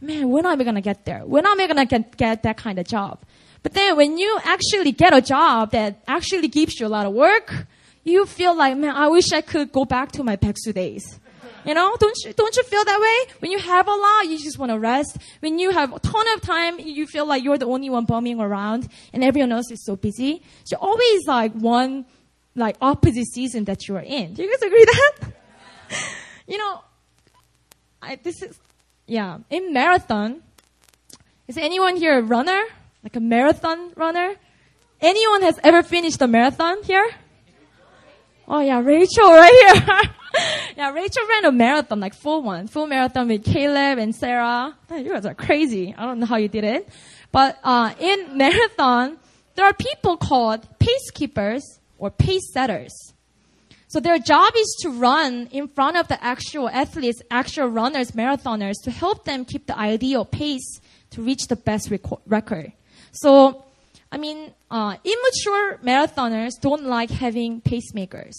Man, 0.02 0.30
when 0.30 0.44
am 0.44 0.60
I 0.60 0.64
going 0.64 0.74
to 0.74 0.80
get 0.80 1.04
there? 1.04 1.20
When 1.20 1.46
am 1.46 1.60
I 1.60 1.66
going 1.68 1.76
to 1.76 1.86
get, 1.86 2.16
get 2.16 2.42
that 2.42 2.56
kind 2.56 2.80
of 2.80 2.86
job? 2.88 3.20
But 3.62 3.72
then 3.74 3.96
when 3.96 4.18
you 4.18 4.36
actually 4.42 4.90
get 4.90 5.14
a 5.14 5.22
job 5.22 5.70
that 5.70 6.02
actually 6.08 6.48
gives 6.48 6.80
you 6.80 6.88
a 6.88 6.88
lot 6.88 7.06
of 7.06 7.12
work, 7.12 7.66
you 8.02 8.26
feel 8.26 8.56
like, 8.56 8.76
man, 8.76 8.96
I 8.96 9.06
wish 9.06 9.32
I 9.32 9.42
could 9.42 9.70
go 9.70 9.84
back 9.84 10.10
to 10.12 10.24
my 10.24 10.36
Baeksu 10.36 10.74
days. 10.74 11.20
You 11.64 11.74
know, 11.74 11.96
don't 12.00 12.16
you, 12.24 12.32
don't 12.32 12.56
you 12.56 12.64
feel 12.64 12.84
that 12.84 13.00
way? 13.00 13.34
When 13.38 13.52
you 13.52 13.60
have 13.60 13.86
a 13.86 13.94
lot, 13.94 14.26
you 14.26 14.36
just 14.40 14.58
want 14.58 14.72
to 14.72 14.78
rest. 14.80 15.18
When 15.38 15.60
you 15.60 15.70
have 15.70 15.94
a 15.94 16.00
ton 16.00 16.26
of 16.34 16.40
time, 16.40 16.80
you 16.80 17.06
feel 17.06 17.24
like 17.24 17.44
you're 17.44 17.58
the 17.58 17.66
only 17.66 17.88
one 17.88 18.04
bumming 18.04 18.40
around 18.40 18.88
and 19.12 19.22
everyone 19.22 19.52
else 19.52 19.70
is 19.70 19.84
so 19.84 19.94
busy. 19.94 20.42
So 20.64 20.76
always 20.80 21.28
like 21.28 21.52
one, 21.52 22.06
like 22.56 22.76
opposite 22.80 23.26
season 23.26 23.66
that 23.66 23.86
you 23.86 23.94
are 23.94 24.02
in. 24.02 24.34
Do 24.34 24.42
you 24.42 24.50
guys 24.50 24.62
agree 24.62 24.84
that? 24.84 25.32
you 26.48 26.58
know, 26.58 26.80
I, 28.02 28.16
this 28.16 28.42
is, 28.42 28.58
yeah, 29.06 29.38
in 29.50 29.72
marathon, 29.72 30.42
is 31.48 31.56
anyone 31.56 31.96
here 31.96 32.18
a 32.18 32.22
runner? 32.22 32.62
Like 33.02 33.16
a 33.16 33.20
marathon 33.20 33.92
runner? 33.96 34.34
Anyone 35.00 35.42
has 35.42 35.58
ever 35.64 35.82
finished 35.82 36.22
a 36.22 36.28
marathon 36.28 36.82
here? 36.84 37.08
Oh 38.46 38.60
yeah, 38.60 38.80
Rachel 38.80 39.28
right 39.28 39.74
here. 39.74 40.10
yeah, 40.76 40.90
Rachel 40.90 41.22
ran 41.28 41.44
a 41.44 41.52
marathon, 41.52 42.00
like 42.00 42.14
full 42.14 42.42
one, 42.42 42.66
full 42.66 42.86
marathon 42.86 43.28
with 43.28 43.44
Caleb 43.44 43.98
and 43.98 44.14
Sarah. 44.14 44.76
You 44.90 45.10
guys 45.10 45.26
are 45.26 45.34
crazy. 45.34 45.94
I 45.96 46.06
don't 46.06 46.20
know 46.20 46.26
how 46.26 46.36
you 46.36 46.48
did 46.48 46.64
it. 46.64 46.88
But, 47.32 47.58
uh, 47.64 47.94
in 47.98 48.36
marathon, 48.36 49.16
there 49.54 49.64
are 49.64 49.72
people 49.72 50.16
called 50.16 50.66
pace 50.78 51.10
keepers 51.12 51.80
or 51.98 52.10
pace 52.10 52.52
setters. 52.52 53.11
So 53.92 54.00
their 54.00 54.18
job 54.18 54.54
is 54.56 54.74
to 54.80 54.88
run 54.88 55.48
in 55.52 55.68
front 55.68 55.98
of 55.98 56.08
the 56.08 56.16
actual 56.24 56.66
athletes, 56.70 57.20
actual 57.30 57.66
runners, 57.66 58.12
marathoners 58.12 58.76
to 58.84 58.90
help 58.90 59.26
them 59.26 59.44
keep 59.44 59.66
the 59.66 59.78
ideal 59.78 60.24
pace 60.24 60.80
to 61.10 61.20
reach 61.20 61.48
the 61.48 61.56
best 61.56 61.92
record. 62.24 62.72
So, 63.10 63.66
I 64.10 64.16
mean, 64.16 64.50
uh, 64.70 64.96
immature 65.04 65.76
marathoners 65.84 66.52
don't 66.58 66.84
like 66.84 67.10
having 67.10 67.60
pacemakers. 67.60 68.32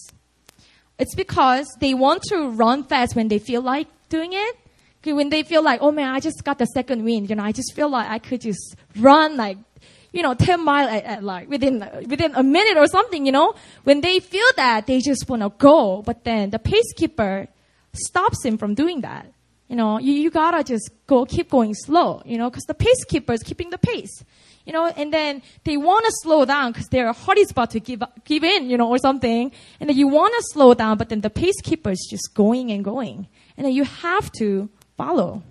It's 0.97 1.13
because 1.13 1.67
they 1.79 1.93
want 1.93 2.23
to 2.29 2.49
run 2.49 2.83
fast 2.83 3.15
when 3.15 3.27
they 3.27 3.37
feel 3.37 3.61
like 3.61 3.87
doing 4.09 4.33
it. 4.33 4.57
When 5.03 5.29
they 5.29 5.43
feel 5.43 5.61
like, 5.61 5.81
oh 5.83 5.91
man, 5.91 6.15
I 6.15 6.19
just 6.19 6.43
got 6.43 6.57
the 6.57 6.65
second 6.65 7.03
win, 7.03 7.25
you 7.25 7.35
know, 7.35 7.43
I 7.43 7.51
just 7.51 7.75
feel 7.75 7.89
like 7.89 8.09
I 8.09 8.17
could 8.17 8.41
just 8.41 8.75
run 8.97 9.37
like, 9.37 9.59
you 10.13 10.21
know, 10.21 10.33
10 10.33 10.63
mile 10.63 10.87
at, 10.87 11.03
at 11.03 11.23
like 11.23 11.49
within, 11.49 11.85
within 12.07 12.33
a 12.35 12.43
minute 12.43 12.77
or 12.77 12.87
something, 12.87 13.25
you 13.25 13.33
know. 13.33 13.55
When 13.83 13.99
they 13.99 14.21
feel 14.21 14.47
that, 14.55 14.87
they 14.87 15.01
just 15.01 15.27
want 15.27 15.41
to 15.41 15.49
go, 15.49 16.01
but 16.03 16.23
then 16.23 16.51
the 16.51 16.59
pacekeeper 16.59 17.49
stops 17.91 18.45
him 18.45 18.57
from 18.57 18.73
doing 18.75 19.01
that. 19.01 19.25
You 19.67 19.75
know, 19.75 19.99
you, 19.99 20.13
you 20.13 20.29
gotta 20.29 20.63
just 20.63 20.91
go, 21.07 21.25
keep 21.25 21.49
going 21.49 21.73
slow, 21.73 22.21
you 22.25 22.37
know, 22.37 22.49
because 22.49 22.63
the 22.63 22.75
pacekeeper 22.75 23.33
is 23.33 23.43
keeping 23.43 23.71
the 23.71 23.77
pace 23.77 24.23
you 24.65 24.71
know, 24.71 24.87
and 24.87 25.13
then 25.13 25.41
they 25.65 25.77
want 25.77 26.05
to 26.05 26.11
slow 26.21 26.45
down 26.45 26.71
because 26.71 26.87
their 26.87 27.11
heart 27.11 27.37
is 27.37 27.51
about 27.51 27.71
to 27.71 27.79
give 27.79 28.01
give 28.23 28.43
in, 28.43 28.69
you 28.69 28.77
know, 28.77 28.89
or 28.89 28.97
something. 28.97 29.51
And 29.79 29.89
then 29.89 29.97
you 29.97 30.07
want 30.07 30.33
to 30.37 30.43
slow 30.51 30.73
down, 30.73 30.97
but 30.97 31.09
then 31.09 31.21
the 31.21 31.29
pacekeeper 31.29 31.91
is 31.91 32.07
just 32.09 32.33
going 32.33 32.71
and 32.71 32.83
going, 32.83 33.27
and 33.57 33.65
then 33.65 33.73
you 33.73 33.83
have 33.83 34.31
to 34.33 34.69
follow. 34.95 35.43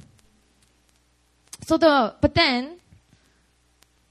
So 1.66 1.76
the 1.76 2.14
but 2.20 2.34
then, 2.34 2.78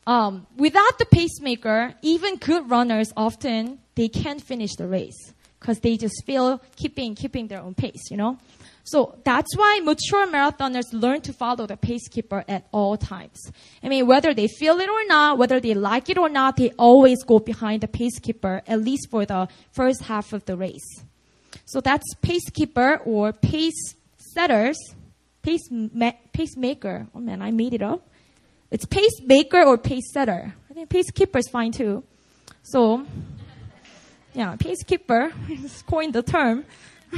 um, 0.08 0.48
without 0.56 0.98
the 0.98 1.06
pacemaker, 1.06 1.94
even 2.02 2.38
good 2.38 2.70
runners 2.70 3.12
often 3.16 3.80
they 3.96 4.08
can't 4.08 4.42
finish 4.42 4.76
the 4.76 4.88
race 4.88 5.34
because 5.60 5.80
they 5.80 5.96
just 5.98 6.24
feel 6.26 6.62
keeping 6.76 7.14
keeping 7.16 7.48
their 7.48 7.62
own 7.62 7.76
pace, 7.76 8.10
you 8.10 8.18
know. 8.18 8.38
So 8.84 9.20
that's 9.24 9.56
why 9.56 9.80
mature 9.84 10.26
marathoners 10.26 10.92
learn 10.92 11.22
to 11.22 11.34
follow 11.34 11.68
the 11.68 11.78
pacekeeper 11.78 12.44
at 12.48 12.68
all 12.72 12.98
times. 12.98 13.40
I 13.84 13.90
mean, 13.90 14.08
whether 14.08 14.34
they 14.34 14.48
feel 14.48 14.80
it 14.80 14.90
or 14.90 15.06
not, 15.06 15.38
whether 15.38 15.60
they 15.60 15.76
like 15.76 16.10
it 16.10 16.18
or 16.18 16.30
not, 16.30 16.58
they 16.58 16.72
always 16.72 17.24
go 17.24 17.38
behind 17.38 17.82
the 17.82 17.88
pacekeeper, 17.88 18.62
at 18.68 18.82
least 18.82 19.10
for 19.12 19.26
the 19.26 19.48
first 19.72 20.04
half 20.04 20.34
of 20.34 20.46
the 20.46 20.58
race. 20.58 21.04
So 21.66 21.80
that's 21.80 22.06
pacekeeper 22.16 23.06
or 23.06 23.34
pace 23.34 23.96
setters, 24.18 24.78
pace 25.44 25.62
ma- 25.70 26.14
pacemaker. 26.34 27.08
Oh 27.14 27.20
man, 27.20 27.42
I 27.42 27.52
made 27.52 27.74
it 27.74 27.84
up. 27.84 28.08
It's 28.72 28.86
pacemaker 28.86 29.64
or 29.64 29.78
pace 29.78 30.12
setter. 30.14 30.54
I 30.70 30.74
think 30.74 30.90
pace 30.90 31.12
keeper 31.12 31.38
is 31.38 31.50
fine 31.50 31.74
too. 31.74 32.04
So, 32.64 33.06
yeah, 34.34 34.56
pacekeeper 34.56 35.34
is 35.64 35.82
coined 35.84 36.14
the 36.14 36.24
term. 36.24 36.66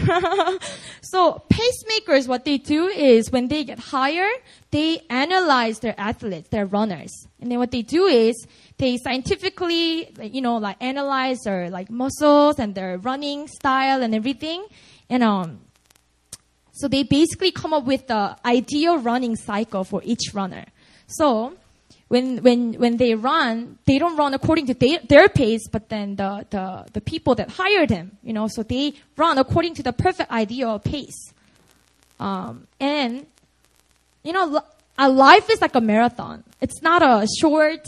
so 1.04 1.44
pacemakers, 1.50 2.28
what 2.28 2.46
they 2.46 2.58
do 2.58 2.88
is 2.88 3.32
when 3.32 3.48
they 3.48 3.64
get 3.64 3.78
hired, 3.78 4.40
they 4.72 5.02
analyze 5.12 5.78
their 5.80 5.94
athletes, 6.00 6.50
their 6.50 6.66
runners. 6.66 7.12
And 7.40 7.52
then 7.52 7.60
what 7.60 7.70
they 7.70 7.84
do 7.84 8.08
is 8.08 8.48
they 8.78 8.98
scientifically, 8.98 10.12
you 10.20 10.42
know, 10.42 10.58
like 10.58 10.78
analyze 10.82 11.38
their 11.46 11.70
like 11.70 11.92
muscles 11.92 12.58
and 12.58 12.74
their 12.74 12.98
running 12.98 13.48
style 13.48 14.02
and 14.02 14.16
everything. 14.16 14.66
And, 15.12 15.22
um, 15.22 15.60
so 16.72 16.88
they 16.88 17.04
basically 17.04 17.52
come 17.52 17.72
up 17.72 17.86
with 17.86 18.08
the 18.08 18.36
ideal 18.44 18.98
running 18.98 19.36
cycle 19.36 19.84
for 19.84 20.02
each 20.04 20.34
runner. 20.34 20.66
So 21.18 21.54
when 22.08 22.38
when 22.44 22.74
when 22.74 22.98
they 22.98 23.16
run, 23.16 23.78
they 23.86 23.98
don't 23.98 24.16
run 24.16 24.34
according 24.34 24.68
to 24.68 24.74
their, 24.74 25.00
their 25.00 25.30
pace, 25.30 25.68
but 25.72 25.90
then 25.90 26.16
the, 26.16 26.46
the 26.50 26.86
the 26.94 27.02
people 27.02 27.36
that 27.36 27.50
hired 27.50 27.90
them, 27.90 28.18
you 28.24 28.34
know, 28.34 28.48
so 28.48 28.64
they 28.64 28.94
run 29.18 29.38
according 29.38 29.76
to 29.76 29.84
the 29.84 29.94
perfect 29.94 30.30
ideal 30.32 30.80
pace. 30.80 31.34
Um, 32.20 32.68
and 32.80 33.26
you 34.24 34.32
know, 34.32 34.62
a 34.98 35.10
life 35.10 35.50
is 35.50 35.62
like 35.62 35.76
a 35.76 35.82
marathon. 35.82 36.44
It's 36.62 36.82
not 36.82 37.02
a 37.02 37.28
short 37.42 37.86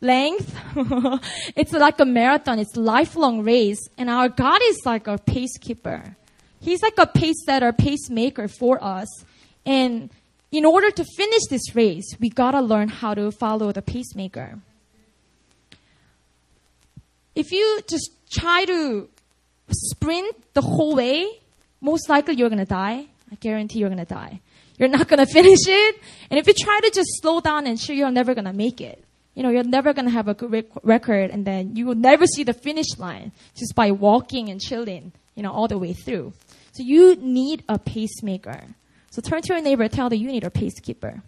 length. 0.00 0.54
it's 1.56 1.72
like 1.72 2.00
a 2.00 2.04
marathon. 2.04 2.58
It's 2.58 2.76
a 2.76 2.80
lifelong 2.80 3.42
race. 3.42 3.80
And 3.98 4.08
our 4.08 4.28
God 4.28 4.60
is 4.64 4.80
like 4.84 5.06
a 5.06 5.18
pace 5.18 5.58
keeper. 5.58 6.16
He's 6.60 6.82
like 6.82 6.98
a 6.98 7.06
pace 7.06 7.44
setter, 7.44 7.72
pacemaker 7.72 8.48
for 8.48 8.82
us. 8.82 9.08
And 9.66 10.10
in 10.50 10.64
order 10.64 10.90
to 10.90 11.04
finish 11.16 11.42
this 11.50 11.74
race, 11.74 12.16
we 12.18 12.30
gotta 12.30 12.60
learn 12.60 12.88
how 12.88 13.14
to 13.14 13.30
follow 13.30 13.72
the 13.72 13.82
pacemaker. 13.82 14.58
If 17.34 17.52
you 17.52 17.80
just 17.88 18.10
try 18.30 18.64
to 18.64 19.08
sprint 19.70 20.34
the 20.54 20.62
whole 20.62 20.96
way, 20.96 21.28
most 21.80 22.08
likely 22.08 22.34
you're 22.34 22.48
gonna 22.48 22.64
die. 22.64 23.06
I 23.30 23.34
guarantee 23.36 23.80
you're 23.80 23.90
gonna 23.90 24.04
die. 24.04 24.40
You're 24.78 24.88
not 24.88 25.06
gonna 25.08 25.26
finish 25.38 25.60
it. 25.66 25.96
And 26.30 26.38
if 26.38 26.46
you 26.46 26.54
try 26.54 26.80
to 26.80 26.90
just 26.90 27.20
slow 27.20 27.40
down 27.40 27.66
and 27.66 27.78
sure 27.78 27.94
you're 27.94 28.10
never 28.10 28.34
gonna 28.34 28.52
make 28.52 28.80
it. 28.80 29.04
You 29.34 29.42
know, 29.42 29.50
you're 29.50 29.62
never 29.62 29.92
gonna 29.92 30.10
have 30.10 30.28
a 30.28 30.34
good 30.34 30.50
rec- 30.50 30.82
record 30.82 31.30
and 31.30 31.44
then 31.44 31.76
you 31.76 31.86
will 31.86 31.94
never 31.94 32.26
see 32.26 32.42
the 32.42 32.54
finish 32.54 32.98
line 32.98 33.32
just 33.54 33.74
by 33.74 33.90
walking 33.90 34.48
and 34.48 34.60
chilling, 34.60 35.12
you 35.36 35.42
know, 35.42 35.52
all 35.52 35.68
the 35.68 35.78
way 35.78 35.92
through. 35.92 36.32
So 36.72 36.82
you 36.82 37.16
need 37.16 37.62
a 37.68 37.78
pacemaker. 37.78 38.62
So 39.10 39.22
turn 39.22 39.42
to 39.42 39.54
your 39.54 39.62
neighbor, 39.62 39.88
tell 39.88 40.08
the 40.08 40.16
you 40.16 40.28
need 40.28 40.44
a 40.44 40.50
pacekeeper. 40.50 41.22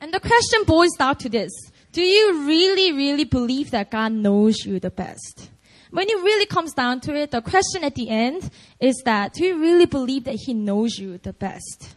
And 0.00 0.12
the 0.12 0.20
question 0.20 0.64
boils 0.66 0.90
down 0.98 1.16
to 1.16 1.30
this. 1.30 1.50
Do 1.92 2.02
you 2.02 2.46
really, 2.46 2.92
really 2.92 3.24
believe 3.24 3.70
that 3.70 3.90
God 3.90 4.12
knows 4.12 4.56
you 4.66 4.78
the 4.78 4.90
best? 4.90 5.48
When 5.90 6.10
it 6.10 6.16
really 6.16 6.44
comes 6.44 6.74
down 6.74 7.00
to 7.02 7.14
it, 7.14 7.30
the 7.30 7.40
question 7.40 7.82
at 7.84 7.94
the 7.94 8.10
end 8.10 8.50
is 8.80 9.00
that 9.06 9.32
do 9.32 9.46
you 9.46 9.58
really 9.58 9.86
believe 9.86 10.24
that 10.24 10.34
He 10.34 10.52
knows 10.52 10.98
you 10.98 11.16
the 11.16 11.32
best? 11.32 11.94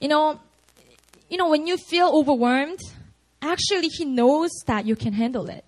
You 0.00 0.06
know, 0.06 0.38
you 1.30 1.38
know, 1.38 1.48
when 1.48 1.66
you 1.66 1.76
feel 1.78 2.08
overwhelmed, 2.08 2.80
actually 3.40 3.88
He 3.88 4.04
knows 4.04 4.50
that 4.66 4.84
you 4.84 4.96
can 4.96 5.14
handle 5.14 5.48
it. 5.48 5.64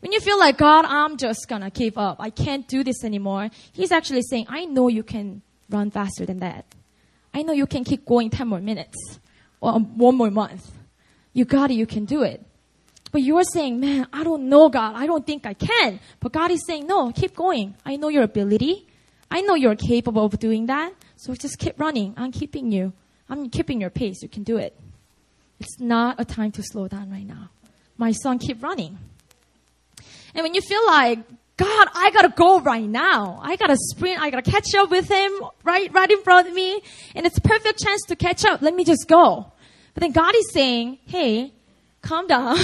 When 0.00 0.12
you 0.12 0.20
feel 0.20 0.38
like, 0.38 0.58
God, 0.58 0.84
I'm 0.86 1.16
just 1.16 1.48
gonna 1.48 1.70
give 1.70 1.98
up. 1.98 2.16
I 2.18 2.30
can't 2.30 2.66
do 2.66 2.82
this 2.82 3.04
anymore. 3.04 3.50
He's 3.72 3.92
actually 3.92 4.22
saying, 4.22 4.46
I 4.48 4.64
know 4.64 4.88
you 4.88 5.02
can 5.02 5.42
run 5.68 5.90
faster 5.90 6.24
than 6.24 6.40
that. 6.40 6.64
I 7.34 7.42
know 7.42 7.52
you 7.52 7.66
can 7.66 7.84
keep 7.84 8.04
going 8.06 8.30
10 8.30 8.48
more 8.48 8.60
minutes 8.60 9.20
or 9.60 9.72
one 9.78 10.16
more 10.16 10.30
month. 10.30 10.70
You 11.32 11.44
got 11.44 11.70
it. 11.70 11.74
You 11.74 11.86
can 11.86 12.04
do 12.04 12.22
it. 12.22 12.44
But 13.10 13.22
you're 13.22 13.44
saying, 13.44 13.80
man, 13.80 14.06
I 14.12 14.24
don't 14.24 14.48
know, 14.48 14.68
God. 14.68 14.94
I 14.96 15.06
don't 15.06 15.26
think 15.26 15.46
I 15.46 15.54
can. 15.54 16.00
But 16.20 16.32
God 16.32 16.50
is 16.50 16.64
saying, 16.66 16.86
no, 16.86 17.12
keep 17.12 17.34
going. 17.34 17.74
I 17.84 17.96
know 17.96 18.08
your 18.08 18.22
ability. 18.22 18.86
I 19.30 19.40
know 19.42 19.54
you're 19.54 19.76
capable 19.76 20.24
of 20.24 20.38
doing 20.38 20.66
that. 20.66 20.92
So 21.16 21.34
just 21.34 21.58
keep 21.58 21.78
running. 21.78 22.14
I'm 22.16 22.32
keeping 22.32 22.72
you. 22.72 22.92
I'm 23.28 23.50
keeping 23.50 23.80
your 23.80 23.90
pace. 23.90 24.22
You 24.22 24.28
can 24.28 24.42
do 24.42 24.56
it. 24.56 24.78
It's 25.60 25.80
not 25.80 26.16
a 26.18 26.24
time 26.24 26.52
to 26.52 26.62
slow 26.62 26.88
down 26.88 27.10
right 27.10 27.26
now. 27.26 27.50
My 27.96 28.12
son, 28.12 28.38
keep 28.38 28.62
running. 28.62 28.98
And 30.34 30.44
when 30.44 30.54
you 30.54 30.60
feel 30.60 30.84
like, 30.86 31.18
God, 31.56 31.88
I 31.92 32.10
gotta 32.12 32.28
go 32.28 32.60
right 32.60 32.88
now. 32.88 33.40
I 33.42 33.56
gotta 33.56 33.76
sprint. 33.76 34.20
I 34.22 34.30
gotta 34.30 34.48
catch 34.48 34.74
up 34.76 34.90
with 34.90 35.08
him 35.08 35.32
right, 35.64 35.92
right 35.92 36.10
in 36.10 36.22
front 36.22 36.46
of 36.46 36.54
me. 36.54 36.80
And 37.16 37.26
it's 37.26 37.38
a 37.38 37.40
perfect 37.40 37.80
chance 37.80 38.02
to 38.08 38.16
catch 38.16 38.44
up. 38.44 38.62
Let 38.62 38.74
me 38.74 38.84
just 38.84 39.08
go. 39.08 39.50
But 39.94 40.02
then 40.02 40.12
God 40.12 40.34
is 40.36 40.52
saying, 40.52 40.98
hey, 41.06 41.52
calm 42.00 42.28
down. 42.28 42.56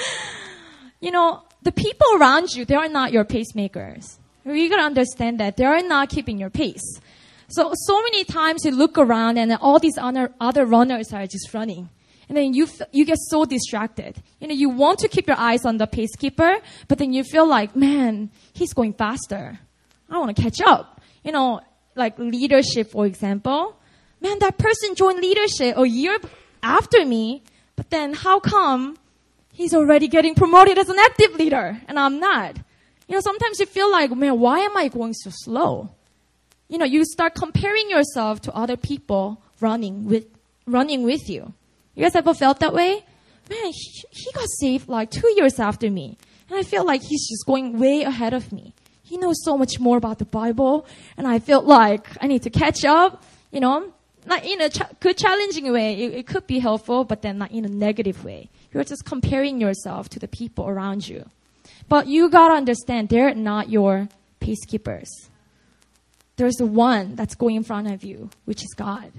you 1.00 1.12
know, 1.12 1.44
the 1.62 1.70
people 1.70 2.08
around 2.16 2.52
you, 2.54 2.64
they 2.64 2.74
are 2.74 2.88
not 2.88 3.12
your 3.12 3.24
pacemakers. 3.24 4.16
You 4.44 4.68
gotta 4.68 4.82
understand 4.82 5.38
that 5.38 5.56
they 5.56 5.64
are 5.64 5.82
not 5.82 6.08
keeping 6.08 6.38
your 6.38 6.50
pace. 6.50 7.00
So, 7.48 7.72
so 7.74 8.02
many 8.02 8.24
times 8.24 8.64
you 8.64 8.70
look 8.70 8.98
around 8.98 9.38
and 9.38 9.52
all 9.60 9.78
these 9.78 9.96
other, 9.96 10.32
other 10.40 10.66
runners 10.66 11.12
are 11.12 11.26
just 11.26 11.52
running. 11.54 11.88
And 12.28 12.36
then 12.36 12.52
you, 12.52 12.64
f- 12.64 12.82
you 12.92 13.06
get 13.06 13.16
so 13.18 13.46
distracted. 13.46 14.22
You 14.38 14.48
know, 14.48 14.54
you 14.54 14.68
want 14.68 14.98
to 14.98 15.08
keep 15.08 15.26
your 15.26 15.38
eyes 15.38 15.64
on 15.64 15.78
the 15.78 15.86
pacekeeper, 15.86 16.60
but 16.86 16.98
then 16.98 17.14
you 17.14 17.24
feel 17.24 17.48
like, 17.48 17.74
man, 17.74 18.30
he's 18.52 18.74
going 18.74 18.92
faster. 18.92 19.58
I 20.10 20.18
want 20.18 20.36
to 20.36 20.42
catch 20.42 20.60
up. 20.60 21.00
You 21.24 21.32
know, 21.32 21.62
like 21.94 22.18
leadership, 22.18 22.90
for 22.90 23.06
example. 23.06 23.76
Man, 24.20 24.38
that 24.40 24.58
person 24.58 24.94
joined 24.94 25.20
leadership 25.20 25.78
a 25.78 25.86
year 25.86 26.18
after 26.62 27.04
me, 27.04 27.42
but 27.76 27.88
then 27.88 28.12
how 28.12 28.40
come 28.40 28.98
he's 29.52 29.72
already 29.72 30.08
getting 30.08 30.34
promoted 30.34 30.76
as 30.76 30.88
an 30.90 30.98
active 30.98 31.34
leader 31.36 31.80
and 31.88 31.98
I'm 31.98 32.20
not? 32.20 32.56
You 33.06 33.14
know, 33.14 33.20
sometimes 33.20 33.58
you 33.58 33.64
feel 33.64 33.90
like, 33.90 34.14
man, 34.14 34.38
why 34.38 34.58
am 34.60 34.76
I 34.76 34.88
going 34.88 35.14
so 35.14 35.30
slow? 35.32 35.90
You 36.68 36.78
know, 36.78 36.84
you 36.84 37.04
start 37.04 37.34
comparing 37.34 37.88
yourself 37.90 38.42
to 38.42 38.54
other 38.54 38.76
people 38.76 39.42
running 39.60 40.04
with, 40.04 40.26
running 40.66 41.02
with 41.02 41.28
you. 41.28 41.52
You 41.94 42.04
guys 42.04 42.14
ever 42.14 42.34
felt 42.34 42.60
that 42.60 42.74
way? 42.74 43.04
Man, 43.50 43.72
he, 43.72 44.04
he 44.10 44.32
got 44.32 44.48
saved 44.48 44.88
like 44.88 45.10
two 45.10 45.32
years 45.36 45.58
after 45.58 45.90
me. 45.90 46.18
And 46.50 46.58
I 46.58 46.62
feel 46.62 46.84
like 46.84 47.02
he's 47.02 47.28
just 47.28 47.46
going 47.46 47.78
way 47.78 48.02
ahead 48.02 48.34
of 48.34 48.52
me. 48.52 48.74
He 49.02 49.16
knows 49.16 49.42
so 49.42 49.56
much 49.56 49.80
more 49.80 49.96
about 49.96 50.18
the 50.18 50.26
Bible. 50.26 50.86
And 51.16 51.26
I 51.26 51.38
felt 51.38 51.64
like 51.64 52.06
I 52.22 52.26
need 52.26 52.42
to 52.42 52.50
catch 52.50 52.84
up, 52.84 53.22
you 53.50 53.60
know, 53.60 53.92
not 54.26 54.44
in 54.44 54.60
a 54.60 54.68
ch- 54.68 54.82
good 55.00 55.16
challenging 55.16 55.72
way. 55.72 55.94
It, 55.94 56.14
it 56.14 56.26
could 56.26 56.46
be 56.46 56.58
helpful, 56.58 57.04
but 57.04 57.22
then 57.22 57.38
not 57.38 57.50
in 57.50 57.64
a 57.64 57.68
negative 57.68 58.22
way. 58.24 58.50
You're 58.72 58.84
just 58.84 59.06
comparing 59.06 59.60
yourself 59.60 60.10
to 60.10 60.18
the 60.18 60.28
people 60.28 60.68
around 60.68 61.08
you. 61.08 61.24
But 61.88 62.06
you 62.06 62.28
gotta 62.28 62.54
understand, 62.54 63.08
they're 63.08 63.34
not 63.34 63.70
your 63.70 64.08
peacekeepers. 64.42 65.08
There's 66.38 66.54
the 66.54 66.66
one 66.66 67.16
that's 67.16 67.34
going 67.34 67.56
in 67.56 67.64
front 67.64 67.90
of 67.90 68.04
you, 68.04 68.30
which 68.44 68.62
is 68.62 68.72
God. 68.74 69.10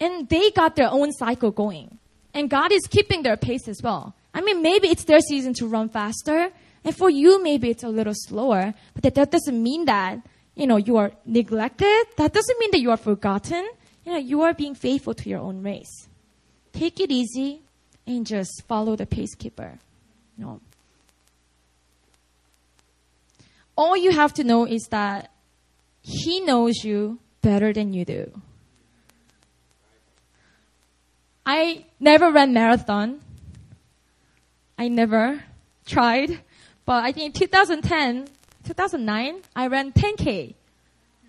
And 0.00 0.28
they 0.28 0.50
got 0.50 0.74
their 0.74 0.90
own 0.90 1.12
cycle 1.12 1.52
going. 1.52 1.98
And 2.34 2.50
God 2.50 2.72
is 2.72 2.86
keeping 2.88 3.22
their 3.22 3.36
pace 3.36 3.68
as 3.68 3.80
well. 3.80 4.14
I 4.34 4.40
mean, 4.40 4.62
maybe 4.62 4.88
it's 4.88 5.04
their 5.04 5.20
season 5.20 5.54
to 5.54 5.68
run 5.68 5.90
faster. 5.90 6.50
And 6.84 6.96
for 6.96 7.08
you, 7.08 7.40
maybe 7.40 7.70
it's 7.70 7.84
a 7.84 7.88
little 7.88 8.14
slower. 8.14 8.74
But 8.94 9.04
that, 9.04 9.14
that 9.14 9.30
doesn't 9.30 9.62
mean 9.62 9.84
that, 9.84 10.18
you 10.56 10.66
know, 10.66 10.76
you 10.76 10.96
are 10.96 11.12
neglected. 11.24 12.06
That 12.16 12.32
doesn't 12.32 12.58
mean 12.58 12.72
that 12.72 12.80
you 12.80 12.90
are 12.90 12.96
forgotten. 12.96 13.68
You 14.04 14.12
know, 14.12 14.18
you 14.18 14.42
are 14.42 14.54
being 14.54 14.74
faithful 14.74 15.14
to 15.14 15.28
your 15.28 15.38
own 15.38 15.62
race. 15.62 16.08
Take 16.72 16.98
it 16.98 17.12
easy 17.12 17.60
and 18.08 18.26
just 18.26 18.64
follow 18.66 18.96
the 18.96 19.06
pacekeeper. 19.06 19.78
You 20.36 20.44
know. 20.44 20.60
All 23.76 23.96
you 23.96 24.10
have 24.10 24.34
to 24.34 24.44
know 24.44 24.66
is 24.66 24.88
that 24.90 25.30
he 26.08 26.40
knows 26.40 26.84
you 26.84 27.18
better 27.42 27.70
than 27.72 27.92
you 27.92 28.04
do. 28.04 28.32
I 31.44 31.84
never 32.00 32.30
ran 32.30 32.54
marathon. 32.54 33.20
I 34.78 34.88
never 34.88 35.44
tried. 35.84 36.40
But 36.86 37.04
I 37.04 37.12
think 37.12 37.34
2010, 37.34 38.26
2009, 38.64 39.42
I 39.54 39.66
ran 39.66 39.92
10K. 39.92 40.54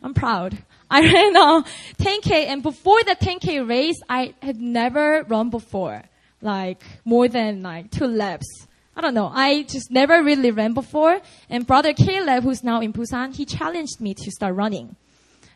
I'm 0.01 0.13
proud. 0.13 0.57
I 0.89 1.01
ran 1.01 1.35
uh, 1.35 1.59
a 1.59 1.63
10K 2.01 2.47
and 2.47 2.63
before 2.63 3.03
the 3.03 3.17
10K 3.17 3.67
race, 3.67 3.99
I 4.07 4.33
had 4.41 4.61
never 4.61 5.23
run 5.23 5.49
before. 5.49 6.03
Like 6.41 6.81
more 7.03 7.27
than 7.27 7.63
like 7.63 7.91
two 7.91 8.07
laps. 8.07 8.47
I 8.95 9.01
don't 9.01 9.13
know. 9.13 9.31
I 9.33 9.63
just 9.63 9.91
never 9.91 10.23
really 10.23 10.51
ran 10.51 10.73
before. 10.73 11.21
And 11.49 11.65
brother 11.65 11.93
Caleb, 11.93 12.43
who's 12.43 12.63
now 12.63 12.81
in 12.81 12.91
Busan, 12.91 13.35
he 13.35 13.45
challenged 13.45 14.01
me 14.01 14.13
to 14.13 14.31
start 14.31 14.55
running. 14.55 14.95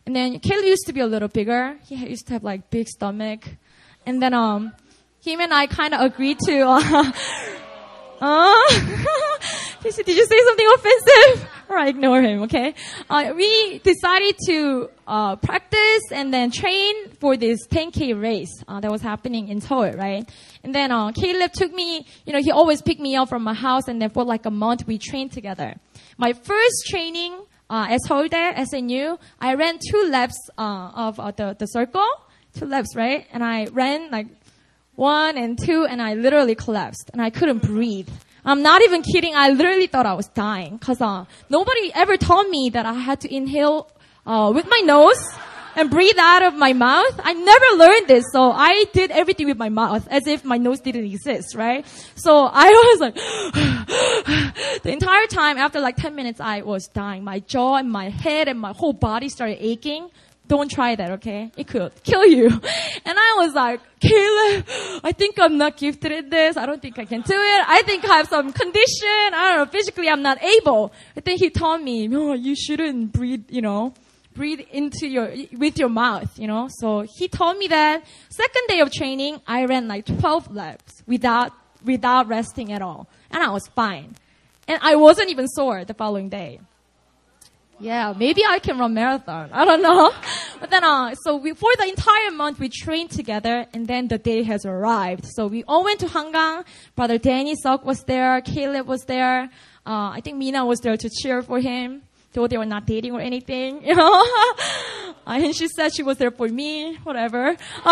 And 0.06 0.15
then 0.15 0.39
Caleb 0.39 0.65
used 0.65 0.86
to 0.88 0.93
be 0.93 1.00
a 1.00 1.08
little 1.08 1.28
bigger. 1.28 1.78
He 1.88 1.96
used 1.96 2.28
to 2.28 2.34
have 2.34 2.43
like 2.43 2.69
big 2.69 2.88
stomach. 2.88 3.43
And 4.06 4.22
then, 4.22 4.34
um, 4.34 4.74
him 5.22 5.39
and 5.39 5.54
I 5.54 5.67
kind 5.67 5.93
of 5.93 6.02
agreed 6.02 6.39
to, 6.46 6.62
uh, 6.67 7.12
uh, 8.22 8.69
did 9.84 10.08
you 10.08 10.26
say 10.26 10.39
something 10.46 10.67
offensive? 10.76 11.50
All 11.69 11.76
right, 11.76 11.88
ignore 11.88 12.22
him, 12.22 12.43
okay? 12.43 12.76
Uh, 13.10 13.34
we 13.36 13.80
decided 13.80 14.36
to 14.48 14.89
uh, 15.08 15.36
practice 15.38 16.04
and 16.12 16.34
then 16.34 16.52
train 16.52 17.10
for 17.19 17.36
this 17.38 17.65
10K 17.67 18.19
race 18.22 18.63
uh, 18.67 18.80
that 18.80 18.91
was 18.91 19.02
happening 19.02 19.48
in 19.48 19.62
Seoul, 19.62 19.91
right? 19.93 20.30
And 20.63 20.73
then 20.73 20.91
uh, 20.91 21.12
Caleb 21.12 21.52
took 21.52 21.73
me, 21.73 22.06
you 22.26 22.32
know, 22.32 22.41
he 22.41 22.52
always 22.52 22.82
picked 22.82 23.02
me 23.02 23.15
up 23.15 23.30
from 23.30 23.43
my 23.43 23.54
house 23.54 23.88
and 23.88 24.02
then 24.02 24.10
for 24.10 24.23
like 24.23 24.45
a 24.45 24.52
month 24.52 24.88
we 24.88 24.97
trained 24.97 25.34
together. 25.34 25.76
My 26.17 26.32
first 26.34 26.86
training 26.88 27.34
uh, 27.69 27.88
as 27.89 28.06
Seoul 28.08 28.28
Dae, 28.30 28.54
SNU, 28.58 29.19
I 29.41 29.56
ran 29.56 29.80
two 29.80 30.08
laps 30.10 30.38
uh, 30.58 30.91
of 30.95 31.19
uh, 31.19 31.32
the, 31.32 31.56
the 31.60 31.65
circle, 31.65 32.08
two 32.58 32.65
laps, 32.65 32.95
right? 32.95 33.28
And 33.34 33.43
I 33.43 33.65
ran 33.65 34.10
like 34.10 34.28
one 34.95 35.38
and 35.38 35.60
two 35.60 35.86
and 35.86 36.02
I 36.02 36.13
literally 36.13 36.56
collapsed 36.56 37.10
and 37.12 37.21
I 37.21 37.30
couldn't 37.30 37.62
breathe. 37.62 38.10
I'm 38.45 38.62
not 38.62 38.82
even 38.84 39.02
kidding. 39.02 39.36
I 39.36 39.49
literally 39.49 39.88
thought 39.88 40.06
I 40.06 40.13
was 40.13 40.28
dying 40.28 40.78
because 40.78 41.02
uh, 41.02 41.26
nobody 41.49 41.91
ever 41.93 42.15
told 42.15 42.49
me 42.49 42.69
that 42.69 42.86
I 42.86 42.93
had 42.93 43.19
to 43.21 43.34
inhale 43.34 43.89
uh, 44.26 44.52
with 44.54 44.67
my 44.69 44.82
nose 44.86 45.19
and 45.75 45.89
breathe 45.89 46.17
out 46.19 46.43
of 46.43 46.53
my 46.55 46.73
mouth. 46.73 47.19
I 47.23 47.33
never 47.33 47.65
learned 47.77 48.07
this, 48.07 48.25
so 48.31 48.51
I 48.51 48.86
did 48.93 49.12
everything 49.12 49.47
with 49.47 49.57
my 49.57 49.69
mouth 49.69 50.07
as 50.09 50.27
if 50.27 50.43
my 50.43 50.57
nose 50.57 50.79
didn't 50.79 51.05
exist, 51.05 51.55
right? 51.55 51.86
So 52.15 52.49
I 52.51 52.69
was 52.91 52.99
like, 52.99 53.15
the 54.83 54.91
entire 54.91 55.27
time 55.27 55.57
after 55.57 55.79
like 55.79 55.95
10 55.97 56.15
minutes, 56.15 56.39
I 56.39 56.62
was 56.62 56.88
dying. 56.88 57.23
My 57.23 57.39
jaw 57.39 57.75
and 57.75 57.91
my 57.91 58.09
head 58.09 58.47
and 58.47 58.59
my 58.59 58.73
whole 58.73 58.93
body 58.93 59.29
started 59.29 59.57
aching. 59.59 60.09
Don't 60.47 60.69
try 60.69 60.95
that, 60.95 61.12
okay? 61.12 61.51
It 61.55 61.67
could 61.67 61.91
kill 62.03 62.25
you. 62.25 62.49
And 63.05 63.17
I 63.19 63.36
was 63.38 63.53
like, 63.53 63.81
Caleb, 63.99 64.65
I 65.03 65.12
think 65.12 65.38
I'm 65.38 65.57
not 65.57 65.77
gifted 65.77 66.12
at 66.12 66.29
this. 66.29 66.55
I 66.55 66.65
don't 66.65 66.81
think 66.81 66.97
I 66.99 67.05
can 67.05 67.21
do 67.21 67.33
it. 67.33 67.63
I 67.67 67.81
think 67.86 68.05
I 68.05 68.17
have 68.17 68.27
some 68.27 68.53
condition. 68.53 69.33
I 69.33 69.55
don't 69.55 69.57
know. 69.57 69.65
Physically, 69.65 70.07
I'm 70.07 70.21
not 70.21 70.41
able. 70.41 70.93
I 71.17 71.21
think 71.21 71.39
he 71.41 71.49
told 71.49 71.81
me, 71.81 72.07
no, 72.07 72.33
you 72.33 72.55
shouldn't 72.55 73.12
breathe, 73.12 73.45
you 73.49 73.62
know, 73.62 73.93
breathe 74.34 74.62
into 74.72 75.08
your, 75.08 75.34
with 75.58 75.78
your 75.78 75.89
mouth, 75.89 76.38
you 76.38 76.48
know. 76.48 76.69
So 76.80 77.06
he 77.17 77.28
told 77.28 77.58
me 77.58 77.67
that 77.67 78.04
second 78.30 78.63
day 78.67 78.80
of 78.80 78.91
training, 78.91 79.41
I 79.48 79.65
ran 79.65 79.88
like 79.88 80.06
12 80.06 80.54
laps 80.54 81.04
without, 81.06 81.52
without 81.84 82.28
resting 82.28 82.72
at 82.72 82.82
all. 82.82 83.08
And 83.32 83.43
I 83.43 83.50
was 83.50 83.67
fine. 83.67 84.15
And 84.67 84.80
I 84.82 84.96
wasn't 84.96 85.30
even 85.30 85.48
sore 85.48 85.86
the 85.86 85.93
following 85.93 86.30
day. 86.30 86.60
Yeah, 87.80 88.13
maybe 88.15 88.43
I 88.46 88.60
can 88.60 88.78
run 88.78 88.93
marathon. 88.93 89.50
I 89.52 89.65
don't 89.65 89.82
know. 89.82 90.12
But 90.60 90.69
then, 90.69 90.86
uh, 90.86 91.13
so 91.15 91.36
we, 91.36 91.52
for 91.52 91.69
the 91.78 91.89
entire 91.89 92.32
month, 92.32 92.58
we 92.58 92.69
trained 92.69 93.12
together, 93.12 93.65
and 93.74 93.86
then 93.86 94.08
the 94.08 94.17
day 94.17 94.43
has 94.43 94.65
arrived. 94.65 95.26
So 95.36 95.48
we 95.48 95.65
all 95.65 95.84
went 95.84 96.00
to 96.00 96.06
Hangang. 96.06 96.63
Brother 96.96 97.17
Danny 97.17 97.54
Sok 97.56 97.84
was 97.84 98.04
there. 98.04 98.39
Caleb 98.39 98.88
was 98.88 99.02
there. 99.02 99.50
Uh, 99.86 100.15
I 100.15 100.22
think 100.24 100.38
Mina 100.38 100.65
was 100.65 100.80
there 100.80 100.96
to 100.96 101.10
cheer 101.10 101.41
for 101.41 101.60
him, 101.60 102.04
though 102.34 102.48
they 102.48 102.58
were 102.58 102.65
not 102.65 102.86
dating 102.86 103.13
or 103.13 103.22
anything, 103.22 103.86
you 103.86 103.96
know. 104.02 104.26
and 105.26 105.56
she 105.56 105.67
said 105.67 105.93
she 105.93 106.04
was 106.04 106.17
there 106.17 106.32
for 106.32 106.48
me, 106.48 106.96
whatever. 107.04 107.48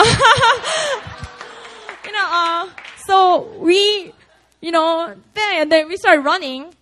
you 2.06 2.12
know, 2.12 2.28
uh, 2.28 2.70
so 3.06 3.48
we, 3.60 4.14
you 4.60 4.72
know, 4.72 5.16
then, 5.34 5.62
and 5.62 5.72
then 5.72 5.88
we 5.88 5.98
started 5.98 6.22
running. 6.22 6.74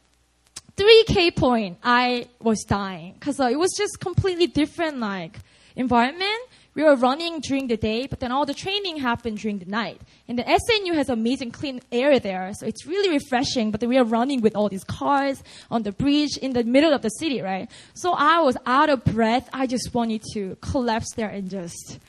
3K 0.77 1.35
point, 1.35 1.77
I 1.83 2.27
was 2.39 2.63
dying 2.63 3.13
because 3.13 3.39
uh, 3.39 3.49
it 3.51 3.59
was 3.59 3.73
just 3.77 3.99
completely 3.99 4.47
different 4.47 4.99
like 4.99 5.37
environment. 5.75 6.39
We 6.75 6.83
were 6.83 6.95
running 6.95 7.39
during 7.39 7.67
the 7.67 7.77
day, 7.77 8.07
but 8.07 8.19
then 8.19 8.31
all 8.31 8.45
the 8.45 8.53
training 8.53 8.97
happened 8.97 9.39
during 9.39 9.59
the 9.59 9.65
night. 9.65 9.99
And 10.27 10.37
the 10.37 10.43
SNU 10.43 10.93
has 10.95 11.09
amazing 11.09 11.51
clean 11.51 11.81
air 11.91 12.19
there, 12.19 12.51
so 12.53 12.65
it's 12.65 12.85
really 12.85 13.09
refreshing. 13.09 13.71
But 13.71 13.79
then 13.79 13.89
we 13.89 13.97
are 13.97 14.03
running 14.03 14.41
with 14.41 14.55
all 14.55 14.69
these 14.69 14.83
cars 14.83 15.43
on 15.71 15.83
the 15.83 15.91
bridge 15.91 16.37
in 16.37 16.53
the 16.53 16.63
middle 16.63 16.93
of 16.93 17.01
the 17.01 17.09
city, 17.09 17.41
right? 17.41 17.69
So 17.95 18.13
I 18.13 18.39
was 18.41 18.55
out 18.65 18.89
of 18.89 19.03
breath. 19.03 19.49
I 19.51 19.67
just 19.67 19.93
wanted 19.93 20.21
to 20.33 20.57
collapse 20.61 21.13
there 21.15 21.29
and 21.29 21.49
just 21.49 21.99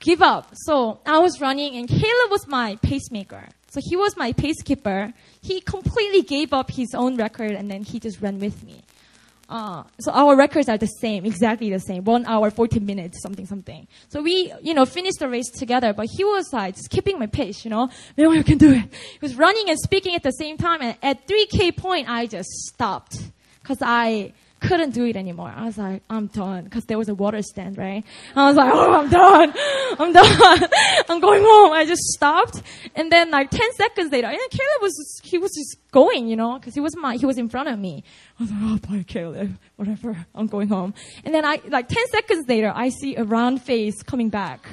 give 0.00 0.22
up. 0.22 0.50
So 0.54 1.00
I 1.06 1.18
was 1.18 1.40
running, 1.40 1.76
and 1.76 1.88
Caleb 1.88 2.30
was 2.30 2.46
my 2.46 2.76
pacemaker. 2.76 3.48
So 3.70 3.80
he 3.82 3.96
was 3.96 4.16
my 4.16 4.32
pacekeeper. 4.32 5.12
He 5.40 5.60
completely 5.60 6.22
gave 6.22 6.52
up 6.52 6.70
his 6.70 6.94
own 6.94 7.16
record, 7.16 7.52
and 7.52 7.70
then 7.70 7.82
he 7.82 7.98
just 7.98 8.20
ran 8.20 8.38
with 8.38 8.62
me. 8.64 8.82
Uh, 9.48 9.82
so 9.98 10.12
our 10.12 10.36
records 10.36 10.68
are 10.68 10.76
the 10.76 10.86
same, 10.86 11.24
exactly 11.24 11.70
the 11.70 11.80
same. 11.80 12.04
One 12.04 12.26
hour, 12.26 12.50
14 12.50 12.84
minutes, 12.84 13.22
something, 13.22 13.46
something. 13.46 13.88
So 14.08 14.20
we, 14.20 14.52
you 14.62 14.74
know, 14.74 14.84
finished 14.84 15.20
the 15.20 15.28
race 15.28 15.48
together, 15.48 15.94
but 15.94 16.06
he 16.06 16.22
was 16.22 16.52
like 16.52 16.76
just 16.76 16.90
keeping 16.90 17.18
my 17.18 17.26
pace, 17.26 17.64
you 17.64 17.70
know. 17.70 17.88
No, 18.18 18.32
you 18.32 18.44
can 18.44 18.58
do 18.58 18.72
it. 18.72 18.82
He 18.82 19.18
was 19.22 19.36
running 19.36 19.70
and 19.70 19.78
speaking 19.78 20.14
at 20.14 20.22
the 20.22 20.32
same 20.32 20.58
time, 20.58 20.82
and 20.82 20.96
at 21.02 21.26
3K 21.26 21.76
point, 21.76 22.10
I 22.10 22.26
just 22.26 22.48
stopped. 22.50 23.18
Cause 23.62 23.78
I, 23.82 24.32
couldn't 24.60 24.90
do 24.90 25.04
it 25.04 25.16
anymore. 25.16 25.52
I 25.54 25.66
was 25.66 25.78
like, 25.78 26.02
I'm 26.10 26.26
done. 26.26 26.68
Cause 26.68 26.84
there 26.84 26.98
was 26.98 27.08
a 27.08 27.14
water 27.14 27.42
stand, 27.42 27.78
right? 27.78 28.04
I 28.34 28.48
was 28.48 28.56
like, 28.56 28.72
oh, 28.72 28.92
I'm 28.94 29.08
done. 29.08 29.54
I'm 29.98 30.12
done. 30.12 30.68
I'm 31.08 31.20
going 31.20 31.42
home. 31.42 31.72
I 31.72 31.84
just 31.86 32.02
stopped. 32.02 32.62
And 32.94 33.10
then 33.10 33.30
like 33.30 33.50
10 33.50 33.72
seconds 33.74 34.12
later, 34.12 34.26
and 34.26 34.38
Caleb 34.50 34.82
was, 34.82 35.20
he 35.22 35.38
was 35.38 35.52
just 35.54 35.76
going, 35.90 36.28
you 36.28 36.36
know, 36.36 36.58
cause 36.58 36.74
he 36.74 36.80
was 36.80 36.96
my, 36.96 37.16
he 37.16 37.26
was 37.26 37.38
in 37.38 37.48
front 37.48 37.68
of 37.68 37.78
me. 37.78 38.04
I 38.38 38.42
was 38.42 38.50
like, 38.50 38.60
oh, 38.62 38.78
bye, 38.88 39.04
Caleb. 39.06 39.58
Whatever. 39.76 40.26
I'm 40.34 40.46
going 40.46 40.68
home. 40.68 40.94
And 41.24 41.34
then 41.34 41.44
I, 41.44 41.60
like 41.68 41.88
10 41.88 42.08
seconds 42.08 42.48
later, 42.48 42.72
I 42.74 42.88
see 42.88 43.16
a 43.16 43.24
round 43.24 43.62
face 43.62 44.02
coming 44.02 44.28
back. 44.28 44.66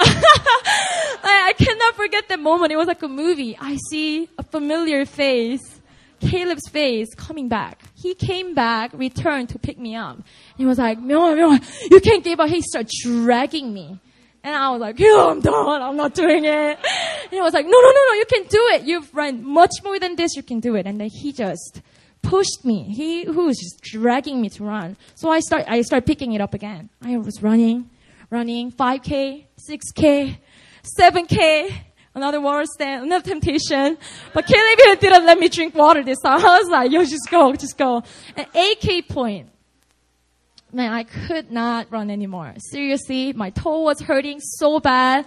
I, 0.00 1.48
I 1.48 1.52
cannot 1.54 1.96
forget 1.96 2.28
that 2.28 2.38
moment. 2.38 2.70
It 2.70 2.76
was 2.76 2.86
like 2.86 3.02
a 3.02 3.08
movie. 3.08 3.56
I 3.60 3.78
see 3.90 4.28
a 4.38 4.42
familiar 4.44 5.04
face 5.04 5.77
Caleb's 6.20 6.68
face 6.68 7.14
coming 7.14 7.48
back. 7.48 7.82
He 7.94 8.14
came 8.14 8.54
back, 8.54 8.92
returned 8.92 9.50
to 9.50 9.58
pick 9.58 9.78
me 9.78 9.96
up. 9.96 10.18
He 10.56 10.66
was 10.66 10.78
like, 10.78 10.98
Myunghwa, 10.98 11.36
Myunghwa, 11.36 11.90
you 11.90 12.00
can't 12.00 12.24
give 12.24 12.40
up. 12.40 12.48
He 12.48 12.62
started 12.62 12.90
dragging 13.02 13.72
me. 13.72 14.00
And 14.44 14.54
I 14.54 14.70
was 14.70 14.80
like, 14.80 14.98
yeah, 14.98 15.26
I'm 15.28 15.40
done. 15.40 15.82
I'm 15.82 15.96
not 15.96 16.14
doing 16.14 16.44
it. 16.44 16.78
And 16.78 17.30
he 17.30 17.40
was 17.40 17.52
like, 17.52 17.66
no, 17.66 17.70
no, 17.70 17.90
no, 17.90 18.04
no, 18.08 18.12
you 18.14 18.24
can 18.26 18.42
do 18.44 18.68
it. 18.72 18.82
You've 18.84 19.12
run 19.14 19.44
much 19.44 19.72
more 19.82 19.98
than 19.98 20.16
this. 20.16 20.36
You 20.36 20.42
can 20.42 20.60
do 20.60 20.76
it. 20.76 20.86
And 20.86 21.00
then 21.00 21.10
he 21.10 21.32
just 21.32 21.82
pushed 22.22 22.64
me. 22.64 22.84
He 22.84 23.24
who 23.24 23.46
was 23.46 23.58
just 23.58 23.80
dragging 23.82 24.40
me 24.40 24.48
to 24.50 24.64
run. 24.64 24.96
So 25.14 25.30
I 25.30 25.40
start, 25.40 25.64
I 25.68 25.82
start 25.82 26.06
picking 26.06 26.32
it 26.32 26.40
up 26.40 26.54
again. 26.54 26.88
I 27.02 27.16
was 27.16 27.42
running, 27.42 27.90
running 28.30 28.72
5K, 28.72 29.46
6K, 29.68 30.38
7K, 30.98 31.74
another 32.18 32.40
water 32.40 32.66
stand, 32.66 33.04
another 33.04 33.24
temptation. 33.24 33.96
But 34.34 34.46
Caleb 34.46 35.00
didn't 35.00 35.24
let 35.24 35.38
me 35.38 35.48
drink 35.48 35.74
water 35.74 36.02
this 36.04 36.18
time. 36.20 36.40
I 36.44 36.58
was 36.58 36.68
like, 36.68 36.90
yo, 36.92 37.04
just 37.04 37.30
go, 37.30 37.54
just 37.54 37.78
go. 37.78 38.02
An 38.36 38.46
8K 38.54 39.08
point. 39.08 39.50
Man, 40.72 40.92
I 40.92 41.04
could 41.04 41.50
not 41.50 41.90
run 41.90 42.10
anymore. 42.10 42.52
Seriously, 42.58 43.32
my 43.32 43.50
toe 43.50 43.80
was 43.80 44.00
hurting 44.00 44.40
so 44.40 44.80
bad. 44.80 45.24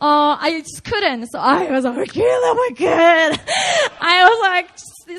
Uh, 0.00 0.36
I 0.38 0.60
just 0.60 0.84
couldn't. 0.84 1.26
So 1.28 1.38
I 1.38 1.70
was 1.70 1.84
like, 1.84 2.12
Caleb, 2.12 2.56
my 2.56 2.70
God. 2.76 3.40
I 4.00 4.28
was 4.28 4.40
like, 4.42 4.70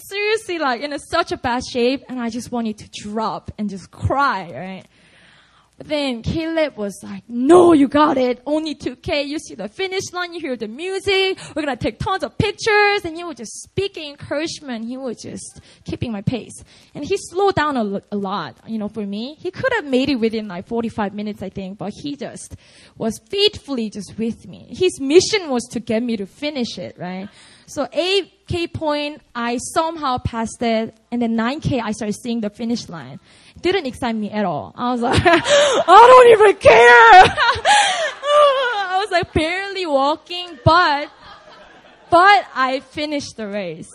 seriously, 0.03 0.59
like 0.59 0.81
in 0.81 0.93
a, 0.93 0.99
such 0.99 1.31
a 1.31 1.37
bad 1.37 1.63
shape, 1.65 2.03
and 2.07 2.19
I 2.19 2.29
just 2.29 2.51
wanted 2.51 2.77
to 2.77 2.89
drop 3.03 3.51
and 3.57 3.69
just 3.69 3.89
cry, 3.89 4.51
right? 4.53 4.85
But 5.79 5.87
then 5.87 6.23
Caleb 6.23 6.75
was 6.75 6.99
like, 7.03 7.23
no, 7.29 7.71
you 7.71 7.87
got 7.87 8.17
it. 8.17 8.41
Only 8.45 8.75
2K. 8.75 9.25
You 9.25 9.39
see 9.39 9.55
the 9.55 9.69
finish 9.69 10.11
line. 10.11 10.33
You 10.33 10.41
hear 10.41 10.57
the 10.57 10.67
music. 10.67 11.39
We're 11.55 11.63
going 11.63 11.77
to 11.77 11.81
take 11.81 11.99
tons 11.99 12.21
of 12.21 12.37
pictures. 12.37 13.05
And 13.05 13.15
he 13.15 13.23
was 13.23 13.37
just 13.37 13.61
speaking 13.61 14.09
encouragement. 14.09 14.83
He 14.89 14.97
was 14.97 15.21
just 15.21 15.61
keeping 15.85 16.11
my 16.11 16.21
pace. 16.21 16.65
And 16.93 17.05
he 17.05 17.15
slowed 17.15 17.55
down 17.55 17.77
a, 17.77 18.01
a 18.11 18.17
lot, 18.17 18.57
you 18.67 18.77
know, 18.77 18.89
for 18.89 19.05
me. 19.05 19.37
He 19.39 19.51
could 19.51 19.71
have 19.77 19.85
made 19.85 20.09
it 20.09 20.15
within 20.15 20.49
like 20.49 20.67
45 20.67 21.13
minutes, 21.13 21.41
I 21.41 21.49
think, 21.49 21.77
but 21.77 21.93
he 21.95 22.17
just 22.17 22.57
was 22.97 23.17
faithfully 23.29 23.89
just 23.89 24.17
with 24.17 24.49
me. 24.49 24.75
His 24.77 24.99
mission 24.99 25.49
was 25.49 25.63
to 25.71 25.79
get 25.79 26.03
me 26.03 26.17
to 26.17 26.25
finish 26.25 26.77
it, 26.77 26.97
right? 26.99 27.29
So 27.69 27.85
8K 27.85 28.73
point, 28.73 29.21
I 29.35 29.57
somehow 29.57 30.17
passed 30.17 30.61
it. 30.61 30.97
And 31.11 31.21
then 31.21 31.37
9K, 31.37 31.81
I 31.81 31.91
started 31.91 32.15
seeing 32.21 32.41
the 32.41 32.49
finish 32.49 32.89
line 32.89 33.19
didn't 33.61 33.85
excite 33.85 34.15
me 34.15 34.31
at 34.31 34.45
all. 34.45 34.73
I 34.75 34.91
was 34.91 35.01
like, 35.01 35.21
I 35.25 35.87
don't 35.87 36.39
even 36.39 36.55
care. 36.55 36.71
I 38.91 38.97
was 38.99 39.11
like 39.11 39.33
barely 39.33 39.85
walking, 39.85 40.59
but, 40.63 41.09
but 42.09 42.45
I 42.55 42.81
finished 42.91 43.37
the 43.37 43.47
race. 43.47 43.91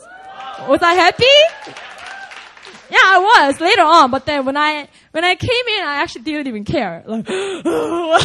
Was 0.68 0.82
I 0.82 0.94
happy? 0.94 1.24
Yeah, 2.90 2.98
I 3.02 3.46
was 3.46 3.60
later 3.60 3.82
on, 3.82 4.10
but 4.10 4.26
then 4.26 4.44
when 4.44 4.56
I 4.56 4.88
when 5.12 5.24
I 5.24 5.36
came 5.36 5.68
in, 5.78 5.84
I 5.84 6.02
actually 6.02 6.22
didn't 6.22 6.48
even 6.48 6.64
care. 6.64 7.02
Like, 7.06 7.26
Caleb 7.26 8.22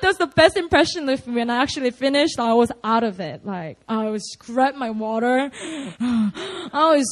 does 0.00 0.16
the 0.18 0.30
best 0.34 0.56
impression 0.56 1.08
of 1.08 1.26
me 1.26 1.34
when 1.34 1.50
I 1.50 1.62
actually 1.62 1.90
finished. 1.90 2.38
I 2.38 2.54
was 2.54 2.72
out 2.82 3.04
of 3.04 3.20
it. 3.20 3.46
Like 3.46 3.78
I 3.88 4.10
was 4.10 4.36
grabbed 4.38 4.76
my 4.76 4.90
water. 4.90 5.50
I 6.00 6.32
was 6.72 7.06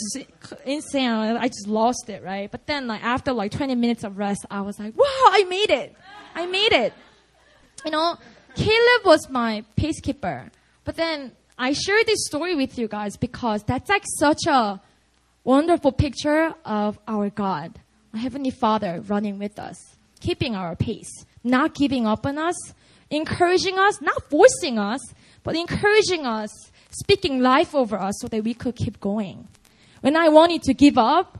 insane. 0.65 1.11
I 1.11 1.49
just 1.49 1.69
lost 1.69 2.09
it, 2.09 2.23
right? 2.23 2.51
But 2.51 2.67
then, 2.67 2.87
like 2.87 3.05
after 3.05 3.33
like 3.33 3.53
20 3.53 3.75
minutes 3.75 4.05
of 4.05 4.19
rest, 4.19 4.47
I 4.51 4.63
was 4.63 4.79
like, 4.79 4.97
wow, 4.97 5.05
I 5.07 5.45
made 5.49 5.71
it. 5.71 5.95
I 6.35 6.47
made 6.47 6.73
it. 6.73 6.93
You 7.85 7.91
know, 7.93 8.17
Caleb 8.55 9.05
was 9.05 9.29
my 9.29 9.65
pacekeeper. 9.77 10.51
But 10.85 10.97
then 10.97 11.33
I 11.59 11.73
share 11.73 12.03
this 12.05 12.27
story 12.27 12.55
with 12.55 12.79
you 12.79 12.89
guys 12.89 13.17
because 13.17 13.63
that's 13.63 13.89
like 13.89 14.05
such 14.19 14.47
a 14.47 14.81
wonderful 15.45 15.93
picture 15.93 16.55
of 16.65 16.99
our 17.07 17.29
God, 17.29 17.79
our 18.15 18.21
Heavenly 18.21 18.51
Father 18.51 19.03
running 19.07 19.39
with 19.39 19.59
us, 19.59 19.97
keeping 20.21 20.57
our 20.57 20.75
pace, 20.75 21.27
not 21.45 21.75
giving 21.75 22.07
up 22.07 22.25
on 22.27 22.39
us, 22.39 22.73
encouraging 23.11 23.79
us, 23.79 24.01
not 24.01 24.31
forcing 24.31 24.79
us, 24.79 25.01
but 25.43 25.55
encouraging 25.55 26.25
us, 26.25 26.51
speaking 26.91 27.41
life 27.41 27.75
over 27.75 27.97
us 27.99 28.15
so 28.21 28.29
that 28.29 28.43
we 28.43 28.55
could 28.55 28.75
keep 28.75 28.99
going. 29.01 29.47
When 30.01 30.17
I 30.17 30.31
wanted 30.31 30.63
to 30.63 30.75
give 30.75 30.97
up, 30.97 31.39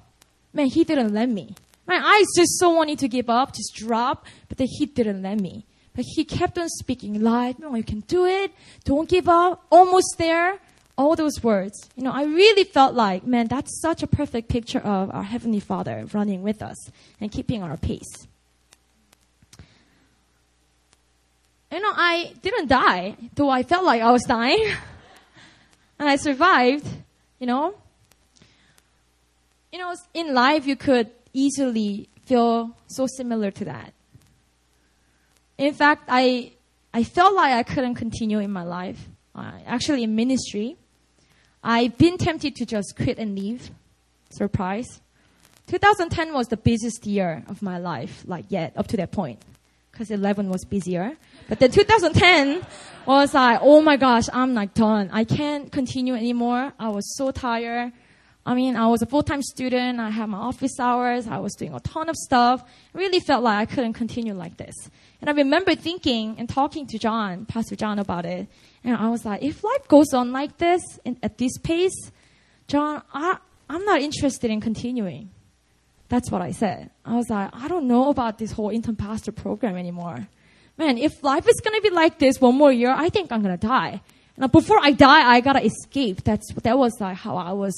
man, 0.53 0.67
He 0.67 0.85
didn't 0.85 1.15
let 1.15 1.31
me. 1.31 1.55
My 1.87 1.97
eyes 1.97 2.27
just 2.37 2.59
so 2.59 2.71
wanted 2.71 2.99
to 3.01 3.09
give 3.09 3.31
up, 3.31 3.55
just 3.55 3.75
drop, 3.75 4.27
but 4.49 4.59
then 4.59 4.69
He 4.71 4.85
didn't 4.85 5.23
let 5.23 5.41
me. 5.41 5.65
But 5.95 6.05
He 6.15 6.25
kept 6.25 6.59
on 6.59 6.69
speaking 6.69 7.23
life. 7.23 7.59
No, 7.59 7.75
you 7.75 7.85
can 7.85 8.01
do 8.01 8.27
it. 8.27 8.53
Don't 8.85 9.09
give 9.09 9.29
up. 9.29 9.65
Almost 9.71 10.17
there 10.19 10.59
all 10.97 11.17
those 11.17 11.43
words, 11.43 11.91
you 11.97 12.05
know, 12.05 12.13
I 12.13 12.25
really 12.25 12.65
felt 12.65 12.95
like, 12.95 13.27
man, 13.27 13.49
that's 13.49 13.81
such 13.81 14.03
a 14.03 14.07
perfect 14.07 14.49
picture 14.49 14.79
of 14.79 15.11
our 15.13 15.25
Heavenly 15.25 15.61
Father 15.61 16.07
running 16.13 16.43
with 16.43 16.63
us 16.63 16.77
and 17.21 17.33
keeping 17.33 17.63
our 17.63 17.77
pace. 17.77 18.29
You 21.73 21.81
know, 21.81 21.93
I 21.93 22.33
didn't 22.41 22.69
die, 22.69 23.17
though 23.35 23.49
I 23.49 23.65
felt 23.65 23.85
like 23.85 24.01
I 24.01 24.13
was 24.13 24.23
dying. 24.23 24.65
and 25.99 26.09
I 26.09 26.15
survived, 26.15 26.87
you 27.41 27.49
know. 27.49 27.75
You 29.73 29.81
know, 29.81 29.97
in 30.15 30.33
life, 30.35 30.69
you 30.69 30.77
could 30.77 31.11
easily 31.33 32.09
feel 32.27 32.77
so 32.87 33.09
similar 33.09 33.51
to 33.51 33.65
that. 33.65 33.93
In 35.59 35.75
fact, 35.75 36.05
I, 36.09 36.53
I 36.93 37.03
felt 37.03 37.35
like 37.35 37.55
I 37.55 37.65
couldn't 37.65 37.97
continue 37.97 38.39
in 38.39 38.53
my 38.53 38.63
life, 38.63 39.09
uh, 39.35 39.51
actually 39.67 40.05
in 40.05 40.15
ministry. 40.15 40.77
I've 41.67 41.97
been 41.97 42.19
tempted 42.19 42.55
to 42.57 42.67
just 42.67 42.95
quit 42.95 43.19
and 43.19 43.35
leave. 43.35 43.71
Surprise. 44.29 45.01
2010 45.69 46.35
was 46.35 46.49
the 46.49 46.59
busiest 46.59 47.07
year 47.07 47.43
of 47.49 47.63
my 47.63 47.79
life, 47.79 48.23
like 48.27 48.45
yet, 48.51 48.75
up 48.77 48.87
to 48.89 48.99
that 48.99 49.13
point. 49.13 49.41
Cause 49.93 50.11
11 50.11 50.51
was 50.51 50.65
busier. 50.65 51.17
But 51.49 51.61
then 51.61 51.71
2010 51.71 52.67
was 53.07 53.33
like, 53.33 53.61
oh 53.63 53.81
my 53.81 53.97
gosh, 53.97 54.25
I'm 54.31 54.53
like 54.53 54.75
done. 54.75 55.09
I 55.11 55.25
can't 55.25 55.73
continue 55.73 56.15
anymore. 56.15 56.73
I 56.79 56.89
was 56.89 57.17
so 57.17 57.31
tired. 57.31 57.93
I 58.47 58.55
mean, 58.55 58.77
I 58.77 58.87
was 58.89 59.01
a 59.01 59.07
full-time 59.07 59.43
student. 59.43 60.01
I 60.01 60.11
had 60.11 60.29
my 60.29 60.39
office 60.39 60.79
hours. 60.79 61.27
I 61.27 61.39
was 61.39 61.55
doing 61.55 61.73
a 61.73 61.81
ton 61.81 62.09
of 62.09 62.17
stuff. 62.17 62.63
I 62.95 62.99
really 62.99 63.21
felt 63.21 63.43
like 63.43 63.57
I 63.57 63.75
couldn't 63.75 63.95
continue 63.95 64.35
like 64.35 64.59
this. 64.59 64.75
And 65.21 65.31
I 65.31 65.33
remember 65.33 65.75
thinking 65.75 66.37
and 66.39 66.49
talking 66.49 66.87
to 66.89 66.99
John, 66.99 67.47
Pastor 67.47 67.77
John 67.77 67.99
about 67.99 68.27
it. 68.27 68.47
And 68.85 68.97
I 68.97 69.09
was 69.09 69.25
like, 69.25 69.43
if 69.43 69.65
life 69.65 69.89
goes 69.89 70.13
on 70.13 70.33
like 70.33 70.59
this, 70.59 70.83
in, 71.07 71.17
at 71.23 71.39
this 71.39 71.57
pace, 71.57 72.13
John, 72.69 73.03
I, 73.15 73.39
I'm 73.69 73.85
not 73.87 74.03
interested 74.03 74.51
in 74.51 74.61
continuing. 74.61 75.31
That's 76.09 76.31
what 76.31 76.43
I 76.43 76.53
said. 76.53 76.91
I 77.05 77.17
was 77.17 77.31
like, 77.31 77.51
I 77.55 77.69
don't 77.69 77.89
know 77.89 78.11
about 78.11 78.39
this 78.39 78.53
whole 78.53 78.69
intern 78.69 78.97
pastor 78.97 79.33
program 79.33 79.77
anymore. 79.77 80.29
Man, 80.77 80.99
if 80.99 81.23
life 81.23 81.49
is 81.49 81.61
gonna 81.65 81.81
be 81.81 81.91
like 81.91 82.19
this 82.19 82.41
one 82.41 82.57
more 82.57 82.73
year, 82.73 82.93
I 82.95 83.09
think 83.09 83.33
I'm 83.33 83.43
gonna 83.43 83.57
die. 83.57 84.03
Now, 84.37 84.49
before 84.49 84.79
I 84.81 84.91
die, 84.91 85.31
I 85.31 85.41
gotta 85.41 85.65
escape. 85.65 86.25
That's 86.25 86.53
that 86.63 86.77
was 86.77 87.01
like 87.01 87.17
how 87.17 87.37
I 87.37 87.53
was, 87.53 87.75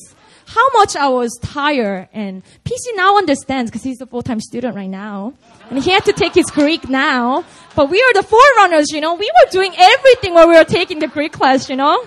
how 0.47 0.69
much 0.75 0.97
I 0.97 1.09
was 1.09 1.37
tired. 1.43 2.09
And 2.13 2.43
PC 2.65 2.95
now 2.95 3.19
understands 3.19 3.71
because 3.71 3.83
he's 3.83 4.01
a 4.01 4.07
full 4.07 4.23
time 4.23 4.41
student 4.41 4.75
right 4.75 4.89
now, 4.89 5.35
and 5.69 5.83
he 5.83 5.91
had 5.91 6.05
to 6.07 6.13
take 6.13 6.35
his 6.35 6.51
Greek 6.51 6.89
now. 6.89 7.45
But 7.75 7.91
we 7.91 8.01
are 8.01 8.13
the 8.15 8.23
forerunners, 8.23 8.91
you 8.91 9.01
know. 9.01 9.15
We 9.15 9.31
were 9.31 9.51
doing 9.51 9.75
everything 9.77 10.35
while 10.35 10.49
we 10.49 10.57
were 10.57 10.65
taking 10.65 11.01
the 11.01 11.09
Greek 11.09 11.33
class, 11.33 11.69
you 11.69 11.77
know. 11.77 12.07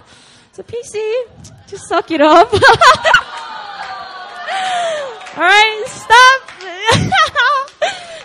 So 0.53 0.63
PC, 0.63 0.95
just 1.67 1.87
suck 1.87 2.09
it 2.11 2.21
up. 2.21 2.51
All 5.37 5.45
right, 5.45 5.83
stop. 5.87 6.41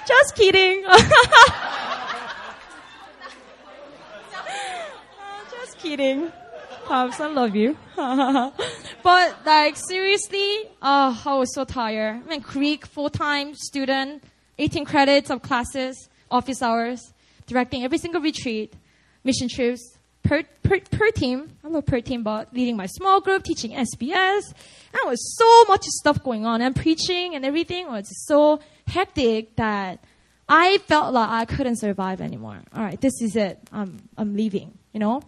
just 0.09 0.35
kidding. 0.35 0.85
just 5.51 5.79
kidding. 5.79 6.33
Pops, 6.87 7.21
I 7.21 7.27
love 7.27 7.55
you. 7.55 7.77
But 9.05 9.47
like 9.47 9.77
seriously, 9.77 10.69
oh, 10.83 11.23
I 11.25 11.35
was 11.37 11.55
so 11.55 11.65
tired. 11.65 12.23
I'm 12.23 12.29
mean, 12.29 12.41
Greek 12.41 12.87
full-time 12.87 13.55
student, 13.55 14.25
18 14.59 14.85
credits 14.85 15.31
of 15.31 15.43
classes, 15.43 16.09
office 16.31 16.63
hours, 16.63 17.13
directing 17.47 17.85
every 17.85 17.99
single 17.99 18.21
retreat, 18.21 18.73
mission 19.23 19.49
trips, 19.49 19.99
per, 20.23 20.43
per, 20.63 20.81
per 20.81 21.11
team. 21.11 21.51
I'm 21.63 21.73
love 21.73 21.87
per 21.87 22.01
team, 22.01 22.23
but 22.23 22.53
leading 22.53 22.77
my 22.77 22.87
small 22.87 23.21
group, 23.21 23.45
teaching 23.45 23.73
SBS. 23.73 24.43
And 24.93 25.07
was 25.07 25.37
so 25.37 25.65
much 25.65 25.85
stuff 25.85 26.25
going 26.25 26.47
on 26.47 26.63
and 26.63 26.75
preaching 26.75 27.35
and 27.35 27.45
everything 27.45 27.87
was 27.89 28.09
so 28.27 28.59
hectic 28.89 29.55
that 29.57 30.03
I 30.49 30.79
felt 30.79 31.13
like 31.13 31.29
I 31.29 31.45
couldn't 31.45 31.77
survive 31.77 32.21
anymore. 32.21 32.63
All 32.75 32.83
right, 32.83 33.01
this 33.01 33.21
is 33.21 33.37
it. 33.37 33.59
I'm, 33.71 34.09
I'm 34.17 34.35
leaving, 34.35 34.73
you 34.93 35.01
know? 35.01 35.23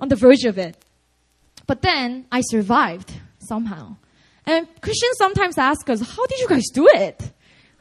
on 0.00 0.08
the 0.08 0.16
verge 0.16 0.44
of 0.44 0.58
it. 0.58 0.76
But 1.66 1.82
then 1.82 2.26
I 2.30 2.42
survived 2.42 3.12
somehow. 3.38 3.96
And 4.46 4.68
Christians 4.80 5.16
sometimes 5.16 5.56
ask 5.56 5.88
us, 5.88 6.00
how 6.00 6.26
did 6.26 6.38
you 6.38 6.48
guys 6.48 6.68
do 6.72 6.86
it? 6.88 7.30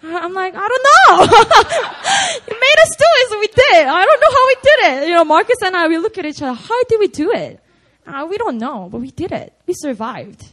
I'm 0.05 0.33
like, 0.33 0.53
I 0.55 0.67
don't 0.67 0.85
know. 0.85 1.23
you 2.47 2.59
made 2.59 2.79
us 2.83 2.95
do 2.97 3.05
it, 3.07 3.29
so 3.29 3.39
we 3.39 3.47
did. 3.47 3.87
I 3.87 4.05
don't 4.05 4.21
know 4.21 4.31
how 4.31 4.47
we 4.47 4.55
did 4.63 5.03
it. 5.03 5.07
You 5.07 5.13
know, 5.15 5.23
Marcus 5.23 5.61
and 5.61 5.75
I, 5.75 5.87
we 5.87 5.97
look 5.97 6.17
at 6.17 6.25
each 6.25 6.41
other, 6.41 6.53
how 6.53 6.83
did 6.85 6.99
we 6.99 7.07
do 7.07 7.31
it? 7.31 7.59
Uh, 8.05 8.27
we 8.29 8.37
don't 8.37 8.57
know, 8.57 8.89
but 8.91 8.99
we 8.99 9.11
did 9.11 9.31
it. 9.31 9.53
We 9.65 9.73
survived. 9.73 10.45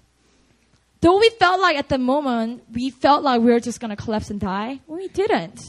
Though 1.01 1.19
we 1.19 1.31
felt 1.31 1.61
like 1.61 1.77
at 1.77 1.89
the 1.89 1.99
moment, 1.99 2.63
we 2.73 2.91
felt 2.91 3.25
like 3.25 3.41
we 3.41 3.51
were 3.51 3.61
just 3.61 3.81
gonna 3.81 3.97
collapse 3.97 4.31
and 4.31 4.39
die, 4.39 4.81
we 4.87 5.09
didn't. 5.09 5.61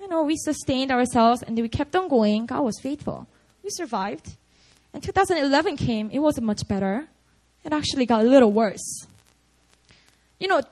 You 0.00 0.08
know, 0.08 0.24
we 0.24 0.36
sustained 0.36 0.90
ourselves 0.90 1.42
and 1.42 1.56
we 1.56 1.68
kept 1.68 1.96
on 1.96 2.08
going. 2.08 2.46
God 2.46 2.62
was 2.62 2.78
faithful. 2.82 3.26
We 3.62 3.70
survived. 3.70 4.36
And 4.96 5.02
2011 5.02 5.76
came, 5.76 6.08
it 6.10 6.20
wasn't 6.20 6.46
much 6.46 6.66
better. 6.66 7.06
It 7.62 7.70
actually 7.70 8.06
got 8.06 8.24
a 8.24 8.24
little 8.26 8.50
worse. 8.50 9.06
You 10.40 10.48
know, 10.48 10.62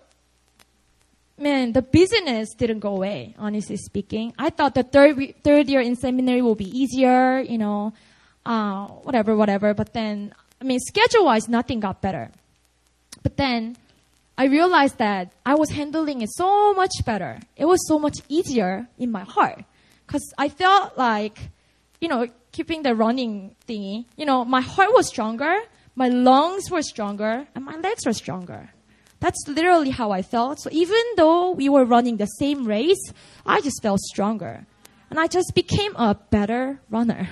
man, 1.36 1.74
the 1.74 1.82
business 1.82 2.54
didn't 2.54 2.78
go 2.78 2.96
away, 2.96 3.34
honestly 3.38 3.76
speaking. 3.76 4.32
I 4.38 4.48
thought 4.48 4.74
the 4.74 4.82
third, 4.82 5.34
third 5.44 5.68
year 5.68 5.82
in 5.82 5.94
seminary 5.94 6.40
will 6.40 6.54
be 6.54 6.64
easier, 6.64 7.40
you 7.40 7.58
know, 7.58 7.92
uh, 8.46 8.86
whatever, 9.04 9.36
whatever. 9.36 9.74
But 9.74 9.92
then, 9.92 10.32
I 10.58 10.64
mean, 10.64 10.80
schedule 10.80 11.26
wise, 11.26 11.46
nothing 11.46 11.80
got 11.80 12.00
better. 12.00 12.30
But 13.22 13.36
then, 13.36 13.76
I 14.38 14.46
realized 14.46 14.96
that 14.96 15.32
I 15.44 15.54
was 15.54 15.68
handling 15.68 16.22
it 16.22 16.30
so 16.32 16.72
much 16.72 16.92
better. 17.04 17.40
It 17.58 17.66
was 17.66 17.86
so 17.86 17.98
much 17.98 18.20
easier 18.30 18.88
in 18.98 19.12
my 19.12 19.24
heart. 19.24 19.64
Cause 20.06 20.24
I 20.38 20.48
felt 20.48 20.96
like, 20.96 21.50
you 22.04 22.08
know, 22.08 22.28
keeping 22.52 22.82
the 22.82 22.94
running 22.94 23.56
thingy, 23.66 24.04
you 24.14 24.26
know, 24.26 24.44
my 24.44 24.60
heart 24.60 24.92
was 24.92 25.08
stronger, 25.08 25.56
my 25.94 26.10
lungs 26.10 26.70
were 26.70 26.82
stronger, 26.82 27.48
and 27.54 27.64
my 27.64 27.76
legs 27.76 28.04
were 28.04 28.12
stronger. 28.12 28.68
That's 29.20 29.42
literally 29.48 29.88
how 29.88 30.10
I 30.10 30.20
felt. 30.20 30.60
So 30.60 30.68
even 30.70 31.02
though 31.16 31.52
we 31.52 31.70
were 31.70 31.86
running 31.86 32.18
the 32.18 32.26
same 32.26 32.66
race, 32.66 33.02
I 33.46 33.62
just 33.62 33.80
felt 33.80 34.00
stronger. 34.00 34.66
And 35.08 35.18
I 35.18 35.28
just 35.28 35.54
became 35.54 35.96
a 35.96 36.14
better 36.14 36.78
runner. 36.90 37.26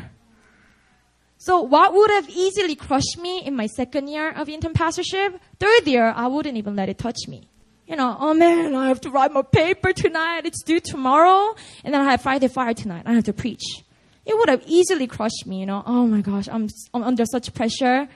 So 1.36 1.60
what 1.60 1.92
would 1.92 2.10
have 2.10 2.30
easily 2.30 2.74
crushed 2.74 3.18
me 3.20 3.44
in 3.44 3.54
my 3.54 3.66
second 3.66 4.08
year 4.08 4.30
of 4.30 4.48
intern 4.48 4.72
pastorship, 4.72 5.38
third 5.60 5.86
year, 5.86 6.14
I 6.16 6.28
wouldn't 6.28 6.56
even 6.56 6.76
let 6.76 6.88
it 6.88 6.96
touch 6.96 7.18
me. 7.28 7.50
You 7.86 7.96
know, 7.96 8.16
oh 8.18 8.32
man, 8.32 8.74
I 8.74 8.88
have 8.88 9.02
to 9.02 9.10
write 9.10 9.32
my 9.32 9.42
paper 9.42 9.92
tonight. 9.92 10.46
It's 10.46 10.62
due 10.62 10.80
tomorrow. 10.80 11.54
And 11.84 11.92
then 11.92 12.00
I 12.00 12.10
have 12.12 12.22
Friday 12.22 12.48
fire 12.48 12.72
tonight. 12.72 13.02
I 13.04 13.12
have 13.12 13.24
to 13.24 13.34
preach 13.34 13.82
it 14.24 14.36
would 14.36 14.48
have 14.48 14.62
easily 14.66 15.06
crushed 15.06 15.46
me, 15.46 15.60
you 15.60 15.66
know. 15.66 15.82
Oh 15.86 16.06
my 16.06 16.20
gosh, 16.20 16.48
I'm, 16.48 16.68
I'm 16.94 17.02
under 17.02 17.24
such 17.24 17.52
pressure. 17.54 18.08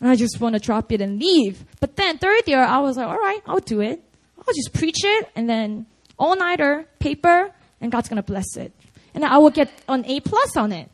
And 0.00 0.08
I 0.08 0.16
just 0.16 0.40
want 0.40 0.54
to 0.54 0.60
drop 0.60 0.90
it 0.92 1.00
and 1.02 1.18
leave. 1.18 1.64
But 1.78 1.96
then 1.96 2.16
third 2.16 2.48
year, 2.48 2.62
I 2.62 2.78
was 2.78 2.96
like, 2.96 3.06
all 3.06 3.18
right, 3.18 3.40
I'll 3.46 3.60
do 3.60 3.80
it. 3.80 4.02
I'll 4.38 4.54
just 4.54 4.72
preach 4.72 5.04
it 5.04 5.30
and 5.36 5.48
then 5.48 5.86
all 6.18 6.36
nighter, 6.36 6.86
paper, 6.98 7.52
and 7.80 7.92
God's 7.92 8.08
going 8.08 8.16
to 8.16 8.22
bless 8.22 8.56
it. 8.56 8.72
And 9.14 9.24
I 9.24 9.38
will 9.38 9.50
get 9.50 9.70
an 9.88 10.04
A 10.06 10.20
plus 10.20 10.56
on 10.56 10.72
it. 10.72 10.90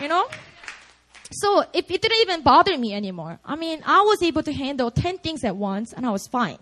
You 0.00 0.08
know? 0.08 0.28
So 1.32 1.60
it, 1.72 1.90
it 1.90 2.02
didn't 2.02 2.20
even 2.22 2.42
bother 2.42 2.76
me 2.76 2.94
anymore. 2.94 3.38
I 3.44 3.56
mean, 3.56 3.82
I 3.84 4.02
was 4.02 4.22
able 4.22 4.42
to 4.44 4.52
handle 4.52 4.90
10 4.90 5.18
things 5.18 5.44
at 5.44 5.56
once 5.56 5.92
and 5.92 6.06
I 6.06 6.10
was 6.10 6.26
fine. 6.28 6.58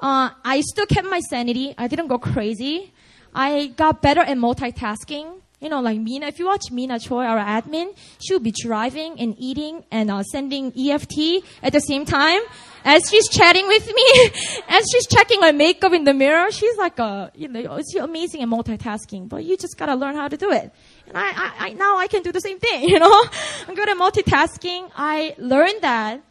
Uh, 0.00 0.30
I 0.44 0.60
still 0.60 0.86
kept 0.86 1.08
my 1.08 1.20
sanity. 1.20 1.74
I 1.76 1.88
didn't 1.88 2.08
go 2.08 2.18
crazy. 2.18 2.92
I 3.34 3.68
got 3.76 4.02
better 4.02 4.20
at 4.20 4.36
multitasking. 4.36 5.40
You 5.60 5.68
know, 5.68 5.80
like 5.80 5.98
Mina, 5.98 6.26
if 6.28 6.38
you 6.38 6.46
watch 6.46 6.70
Mina 6.70 7.00
Choi, 7.00 7.24
our 7.24 7.38
admin, 7.38 7.96
she'll 8.20 8.38
be 8.38 8.52
driving 8.52 9.18
and 9.18 9.34
eating 9.38 9.82
and 9.90 10.08
uh, 10.08 10.22
sending 10.22 10.72
EFT 10.78 11.42
at 11.64 11.72
the 11.72 11.80
same 11.80 12.04
time. 12.04 12.40
As 12.84 13.02
she's 13.10 13.28
chatting 13.28 13.66
with 13.66 13.86
me, 13.86 14.30
as 14.68 14.86
she's 14.90 15.06
checking 15.08 15.40
my 15.40 15.50
makeup 15.50 15.92
in 15.92 16.04
the 16.04 16.14
mirror, 16.14 16.52
she's 16.52 16.76
like, 16.76 17.00
uh, 17.00 17.30
you 17.34 17.48
know, 17.48 17.78
she's 17.78 18.00
amazing 18.00 18.42
at 18.42 18.48
multitasking, 18.48 19.28
but 19.28 19.44
you 19.44 19.56
just 19.56 19.76
gotta 19.76 19.96
learn 19.96 20.14
how 20.14 20.28
to 20.28 20.36
do 20.36 20.52
it. 20.52 20.72
And 21.08 21.18
I, 21.18 21.26
I, 21.26 21.52
I, 21.58 21.72
now 21.72 21.98
I 21.98 22.06
can 22.06 22.22
do 22.22 22.30
the 22.30 22.40
same 22.40 22.60
thing, 22.60 22.84
you 22.88 23.00
know? 23.00 23.24
I'm 23.66 23.74
good 23.74 23.88
at 23.88 23.96
multitasking. 23.96 24.92
I 24.96 25.34
learned 25.38 25.82
that 25.82 26.22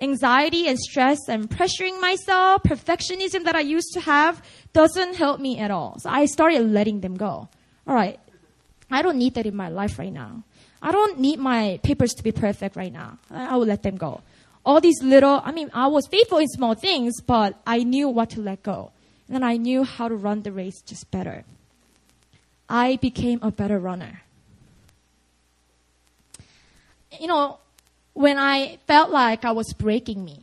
anxiety 0.00 0.68
and 0.68 0.78
stress 0.78 1.18
and 1.28 1.50
pressuring 1.50 2.00
myself, 2.00 2.62
perfectionism 2.62 3.44
that 3.44 3.56
I 3.56 3.60
used 3.60 3.92
to 3.94 4.00
have 4.00 4.42
doesn't 4.72 5.16
help 5.16 5.40
me 5.40 5.58
at 5.58 5.70
all. 5.70 5.98
So 5.98 6.10
I 6.10 6.26
started 6.26 6.70
letting 6.70 7.00
them 7.00 7.16
go. 7.16 7.48
Alright, 7.88 8.20
I 8.90 9.02
don't 9.02 9.18
need 9.18 9.34
that 9.34 9.46
in 9.46 9.56
my 9.56 9.68
life 9.68 9.98
right 9.98 10.12
now. 10.12 10.42
I 10.82 10.92
don't 10.92 11.18
need 11.18 11.38
my 11.38 11.80
papers 11.82 12.12
to 12.14 12.22
be 12.22 12.32
perfect 12.32 12.76
right 12.76 12.92
now. 12.92 13.18
I, 13.30 13.56
will 13.56 13.66
let 13.66 13.82
them 13.82 13.96
go. 13.96 14.20
All 14.64 14.80
these 14.80 15.02
little, 15.02 15.40
I 15.44 15.52
mean, 15.52 15.70
I 15.74 15.88
was 15.88 16.06
faithful 16.06 16.38
in 16.38 16.48
small 16.48 16.74
things, 16.74 17.20
but 17.20 17.60
I 17.66 17.82
knew 17.82 18.08
what 18.08 18.30
to 18.30 18.40
let 18.40 18.62
go. 18.62 18.92
And 19.28 19.44
I 19.44 19.56
knew 19.56 19.82
how 19.82 20.08
to 20.08 20.14
run 20.14 20.42
the 20.42 20.52
race 20.52 20.80
just 20.82 21.10
better. 21.10 21.44
I 22.68 22.96
became 22.96 23.40
a 23.42 23.50
better 23.50 23.78
runner. 23.78 24.22
You 27.18 27.26
know, 27.26 27.58
when 28.12 28.38
I 28.38 28.78
felt 28.86 29.10
like 29.10 29.44
I 29.44 29.52
was 29.52 29.72
breaking 29.72 30.24
me, 30.24 30.42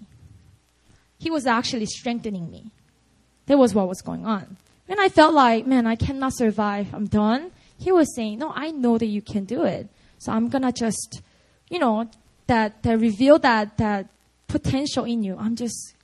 he 1.20 1.30
was 1.30 1.46
actually 1.46 1.86
strengthening 1.86 2.52
me. 2.52 2.72
That 3.46 3.58
was 3.58 3.74
what 3.74 3.88
was 3.88 4.02
going 4.02 4.26
on. 4.26 4.58
When 4.88 5.00
I 5.00 5.10
felt 5.10 5.34
like, 5.34 5.66
man, 5.66 5.88
I 5.88 5.96
cannot 5.96 6.34
survive, 6.34 6.94
I'm 6.94 7.08
done, 7.08 7.52
he 7.84 7.91
was 7.91 8.15
saying, 8.15 8.39
no, 8.39 8.52
I 8.56 8.72
know 8.72 8.98
that 8.98 9.06
you 9.06 9.22
can 9.22 9.43
do 9.43 9.63
it. 9.63 9.89
So 10.17 10.32
I'm 10.32 10.48
gonna 10.48 10.72
just, 10.72 11.22
you 11.69 11.80
know, 11.80 12.10
that, 12.48 12.82
that 12.84 12.98
reveal 13.00 13.39
that, 13.39 13.78
that 13.78 14.08
potential 14.48 15.04
in 15.04 15.24
you. 15.24 15.36
I'm 15.38 15.56
just, 15.56 15.96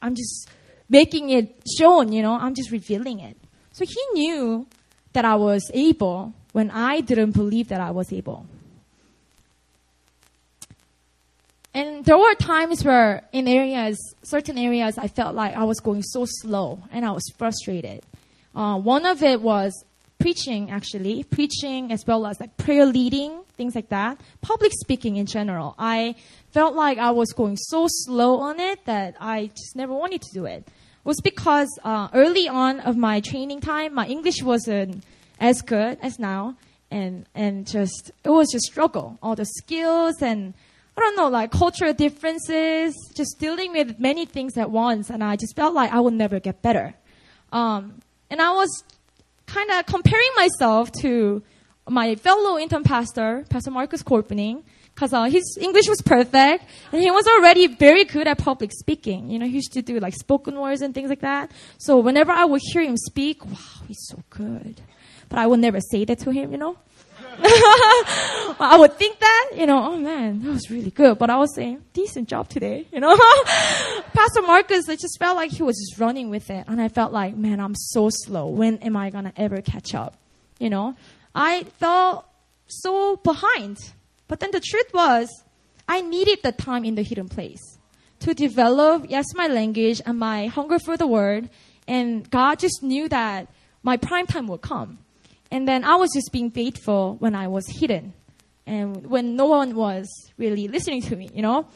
I'm 0.00 0.14
just 0.14 0.48
making 0.88 1.30
it 1.30 1.62
shown, 1.78 2.12
you 2.12 2.22
know, 2.22 2.34
I'm 2.34 2.54
just 2.54 2.70
revealing 2.70 3.18
it. 3.20 3.36
So 3.72 3.84
he 3.84 4.00
knew 4.12 4.66
that 5.14 5.24
I 5.24 5.34
was 5.34 5.70
able 5.74 6.32
when 6.52 6.70
I 6.70 7.00
didn't 7.00 7.32
believe 7.32 7.68
that 7.68 7.80
I 7.80 7.90
was 7.90 8.12
able. 8.12 8.46
And 11.74 12.04
there 12.04 12.16
were 12.16 12.34
times 12.34 12.84
where 12.84 13.24
in 13.32 13.46
areas, 13.48 13.98
certain 14.22 14.56
areas, 14.56 14.96
I 14.96 15.08
felt 15.08 15.34
like 15.34 15.54
I 15.54 15.64
was 15.64 15.80
going 15.80 16.02
so 16.02 16.24
slow 16.24 16.82
and 16.90 17.04
I 17.04 17.10
was 17.10 17.24
frustrated. 17.36 18.02
Uh, 18.54 18.78
one 18.78 19.04
of 19.04 19.22
it 19.22 19.42
was 19.42 19.84
preaching 20.18 20.70
actually, 20.70 21.24
preaching 21.24 21.92
as 21.92 22.06
well 22.06 22.26
as 22.26 22.40
like 22.40 22.56
prayer 22.56 22.86
leading, 22.86 23.42
things 23.56 23.74
like 23.74 23.88
that. 23.90 24.20
Public 24.40 24.72
speaking 24.80 25.16
in 25.16 25.26
general. 25.26 25.74
I 25.78 26.14
felt 26.52 26.74
like 26.74 26.98
I 26.98 27.10
was 27.10 27.32
going 27.32 27.56
so 27.56 27.86
slow 27.88 28.38
on 28.40 28.60
it 28.60 28.84
that 28.86 29.16
I 29.20 29.46
just 29.48 29.76
never 29.76 29.92
wanted 29.92 30.22
to 30.22 30.32
do 30.32 30.46
it. 30.46 30.64
It 30.66 30.72
was 31.04 31.20
because 31.20 31.68
uh, 31.84 32.08
early 32.14 32.48
on 32.48 32.80
of 32.80 32.96
my 32.96 33.20
training 33.20 33.60
time, 33.60 33.94
my 33.94 34.06
English 34.06 34.42
wasn't 34.42 35.04
as 35.38 35.62
good 35.62 35.98
as 36.02 36.18
now, 36.18 36.56
and 36.90 37.26
and 37.34 37.66
just 37.66 38.10
it 38.24 38.30
was 38.30 38.50
just 38.50 38.64
struggle. 38.66 39.18
All 39.22 39.36
the 39.36 39.44
skills 39.44 40.22
and 40.22 40.54
I 40.96 41.02
don't 41.02 41.16
know, 41.16 41.28
like 41.28 41.50
cultural 41.50 41.92
differences, 41.92 42.94
just 43.14 43.38
dealing 43.38 43.72
with 43.72 43.98
many 44.00 44.24
things 44.24 44.56
at 44.56 44.70
once, 44.70 45.10
and 45.10 45.22
I 45.22 45.36
just 45.36 45.54
felt 45.54 45.74
like 45.74 45.92
I 45.92 46.00
would 46.00 46.14
never 46.14 46.40
get 46.40 46.62
better. 46.62 46.94
Um, 47.52 48.00
and 48.30 48.40
I 48.40 48.52
was 48.52 48.82
kind 49.46 49.70
of 49.70 49.86
comparing 49.86 50.30
myself 50.36 50.90
to 51.00 51.42
my 51.88 52.14
fellow 52.16 52.58
intern 52.58 52.82
pastor, 52.82 53.44
Pastor 53.48 53.70
Marcus 53.70 54.02
Corpening, 54.02 54.64
Cause 54.96 55.12
uh, 55.12 55.24
his 55.24 55.58
English 55.60 55.88
was 55.88 56.00
perfect, 56.00 56.64
and 56.90 57.02
he 57.02 57.10
was 57.10 57.26
already 57.26 57.66
very 57.66 58.04
good 58.04 58.26
at 58.26 58.38
public 58.38 58.72
speaking. 58.72 59.28
You 59.28 59.38
know, 59.38 59.44
he 59.44 59.56
used 59.56 59.74
to 59.74 59.82
do 59.82 60.00
like 60.00 60.14
spoken 60.14 60.58
words 60.58 60.80
and 60.80 60.94
things 60.94 61.10
like 61.10 61.20
that. 61.20 61.50
So 61.76 61.98
whenever 61.98 62.32
I 62.32 62.46
would 62.46 62.62
hear 62.72 62.80
him 62.80 62.96
speak, 62.96 63.44
wow, 63.44 63.84
he's 63.86 64.00
so 64.08 64.22
good. 64.30 64.80
But 65.28 65.38
I 65.38 65.46
would 65.46 65.60
never 65.60 65.80
say 65.80 66.06
that 66.06 66.20
to 66.20 66.30
him, 66.30 66.50
you 66.50 66.56
know. 66.56 66.78
I 67.38 68.76
would 68.78 68.94
think 68.94 69.18
that, 69.18 69.50
you 69.54 69.66
know, 69.66 69.92
oh 69.92 69.96
man, 69.96 70.42
that 70.42 70.50
was 70.50 70.70
really 70.70 70.90
good. 70.90 71.18
But 71.18 71.30
I 71.30 71.36
was 71.36 71.54
saying, 71.54 71.82
decent 71.92 72.28
job 72.28 72.48
today, 72.48 72.86
you 72.92 73.00
know. 73.00 73.16
Pastor 74.14 74.42
Marcus, 74.42 74.88
I 74.88 74.96
just 74.96 75.18
felt 75.18 75.36
like 75.36 75.50
he 75.50 75.62
was 75.62 75.76
just 75.76 76.00
running 76.00 76.30
with 76.30 76.50
it. 76.50 76.64
And 76.66 76.80
I 76.80 76.88
felt 76.88 77.12
like, 77.12 77.36
man, 77.36 77.60
I'm 77.60 77.74
so 77.74 78.08
slow. 78.10 78.48
When 78.48 78.78
am 78.78 78.96
I 78.96 79.10
going 79.10 79.24
to 79.24 79.32
ever 79.36 79.60
catch 79.60 79.94
up? 79.94 80.16
You 80.58 80.70
know, 80.70 80.96
I 81.34 81.64
felt 81.78 82.26
so 82.66 83.16
behind. 83.16 83.78
But 84.28 84.40
then 84.40 84.50
the 84.50 84.60
truth 84.60 84.92
was, 84.94 85.28
I 85.88 86.00
needed 86.00 86.40
the 86.42 86.52
time 86.52 86.84
in 86.84 86.94
the 86.94 87.02
hidden 87.02 87.28
place 87.28 87.78
to 88.20 88.34
develop, 88.34 89.06
yes, 89.08 89.26
my 89.34 89.46
language 89.46 90.00
and 90.04 90.18
my 90.18 90.46
hunger 90.46 90.78
for 90.78 90.96
the 90.96 91.06
word. 91.06 91.50
And 91.86 92.28
God 92.30 92.58
just 92.58 92.82
knew 92.82 93.08
that 93.08 93.48
my 93.82 93.96
prime 93.96 94.26
time 94.26 94.46
would 94.48 94.62
come. 94.62 94.98
And 95.50 95.66
then 95.66 95.84
I 95.84 95.96
was 95.96 96.10
just 96.12 96.32
being 96.32 96.50
faithful 96.50 97.16
when 97.18 97.34
I 97.34 97.48
was 97.48 97.66
hidden 97.68 98.14
and 98.66 99.06
when 99.06 99.36
no 99.36 99.46
one 99.46 99.74
was 99.74 100.08
really 100.36 100.68
listening 100.68 101.02
to 101.02 101.16
me, 101.16 101.30
you 101.32 101.42
know? 101.42 101.68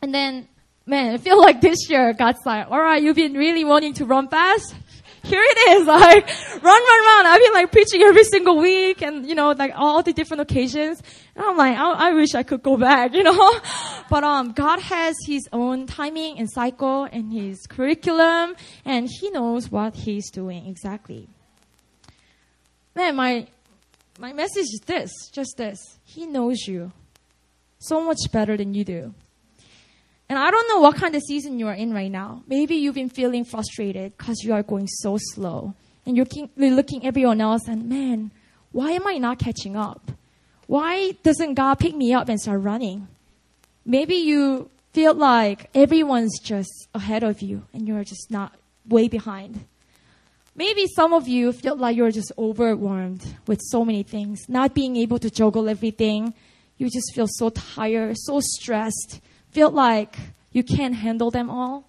And 0.00 0.14
then, 0.14 0.48
man, 0.86 1.14
I 1.14 1.18
feel 1.18 1.40
like 1.40 1.60
this 1.60 1.90
year 1.90 2.12
God's 2.14 2.40
like, 2.46 2.70
all 2.70 2.80
right, 2.80 3.02
you've 3.02 3.16
been 3.16 3.34
really 3.34 3.64
wanting 3.64 3.94
to 3.94 4.04
run 4.06 4.28
fast 4.28 4.74
here 5.24 5.42
it 5.42 5.58
is, 5.70 5.86
like, 5.86 6.26
run, 6.26 6.62
run, 6.62 7.04
run. 7.04 7.26
I've 7.26 7.40
been 7.40 7.52
like 7.52 7.72
preaching 7.72 8.02
every 8.02 8.24
single 8.24 8.58
week 8.58 9.02
and, 9.02 9.26
you 9.26 9.34
know, 9.34 9.52
like 9.52 9.72
all 9.74 10.02
the 10.02 10.12
different 10.12 10.42
occasions. 10.42 11.02
And 11.34 11.44
I'm 11.44 11.56
like, 11.56 11.76
I, 11.76 12.10
I 12.10 12.12
wish 12.12 12.34
I 12.34 12.42
could 12.42 12.62
go 12.62 12.76
back, 12.76 13.14
you 13.14 13.22
know? 13.22 13.60
But, 14.10 14.24
um, 14.24 14.52
God 14.52 14.80
has 14.80 15.16
His 15.26 15.48
own 15.52 15.86
timing 15.86 16.38
and 16.38 16.50
cycle 16.50 17.04
and 17.04 17.32
His 17.32 17.66
curriculum 17.66 18.54
and 18.84 19.08
He 19.10 19.30
knows 19.30 19.70
what 19.70 19.94
He's 19.94 20.30
doing 20.30 20.66
exactly. 20.66 21.28
Man, 22.94 23.16
my, 23.16 23.46
my 24.18 24.32
message 24.32 24.64
is 24.64 24.80
this, 24.86 25.10
just 25.32 25.56
this. 25.56 25.98
He 26.04 26.26
knows 26.26 26.66
you 26.66 26.92
so 27.78 28.00
much 28.00 28.18
better 28.32 28.56
than 28.56 28.74
you 28.74 28.84
do. 28.84 29.14
And 30.28 30.38
I 30.38 30.50
don't 30.50 30.68
know 30.68 30.80
what 30.80 30.96
kind 30.96 31.14
of 31.14 31.22
season 31.22 31.58
you 31.58 31.66
are 31.68 31.74
in 31.74 31.92
right 31.92 32.10
now. 32.10 32.42
Maybe 32.46 32.76
you've 32.76 32.94
been 32.94 33.10
feeling 33.10 33.44
frustrated 33.44 34.16
because 34.16 34.42
you 34.42 34.52
are 34.52 34.62
going 34.62 34.86
so 34.86 35.18
slow. 35.18 35.74
And 36.06 36.16
you're 36.16 36.26
looking 36.56 37.06
everyone 37.06 37.40
else 37.40 37.66
and, 37.66 37.88
man, 37.88 38.30
why 38.72 38.92
am 38.92 39.06
I 39.06 39.18
not 39.18 39.38
catching 39.38 39.76
up? 39.76 40.10
Why 40.66 41.12
doesn't 41.22 41.54
God 41.54 41.78
pick 41.78 41.94
me 41.94 42.12
up 42.12 42.28
and 42.28 42.40
start 42.40 42.60
running? 42.62 43.08
Maybe 43.84 44.16
you 44.16 44.70
feel 44.92 45.14
like 45.14 45.68
everyone's 45.74 46.38
just 46.40 46.88
ahead 46.94 47.22
of 47.22 47.42
you 47.42 47.64
and 47.72 47.86
you're 47.86 48.04
just 48.04 48.30
not 48.30 48.54
way 48.88 49.08
behind. 49.08 49.64
Maybe 50.56 50.86
some 50.86 51.12
of 51.12 51.26
you 51.26 51.52
feel 51.52 51.76
like 51.76 51.96
you're 51.96 52.12
just 52.12 52.32
overwhelmed 52.38 53.24
with 53.46 53.60
so 53.60 53.84
many 53.84 54.04
things, 54.04 54.48
not 54.48 54.74
being 54.74 54.96
able 54.96 55.18
to 55.18 55.30
juggle 55.30 55.68
everything. 55.68 56.34
You 56.78 56.88
just 56.90 57.12
feel 57.14 57.26
so 57.28 57.50
tired, 57.50 58.16
so 58.18 58.40
stressed 58.40 59.20
feel 59.54 59.70
like 59.70 60.16
you 60.50 60.64
can't 60.64 60.94
handle 60.96 61.30
them 61.30 61.48
all? 61.48 61.84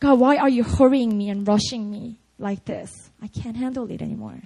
God, 0.00 0.18
why 0.18 0.38
are 0.38 0.48
you 0.48 0.64
hurrying 0.64 1.16
me 1.16 1.28
and 1.28 1.46
rushing 1.46 1.90
me 1.90 2.16
like 2.38 2.64
this? 2.64 3.10
I 3.22 3.28
can't 3.28 3.56
handle 3.56 3.90
it 3.90 4.00
anymore. 4.00 4.40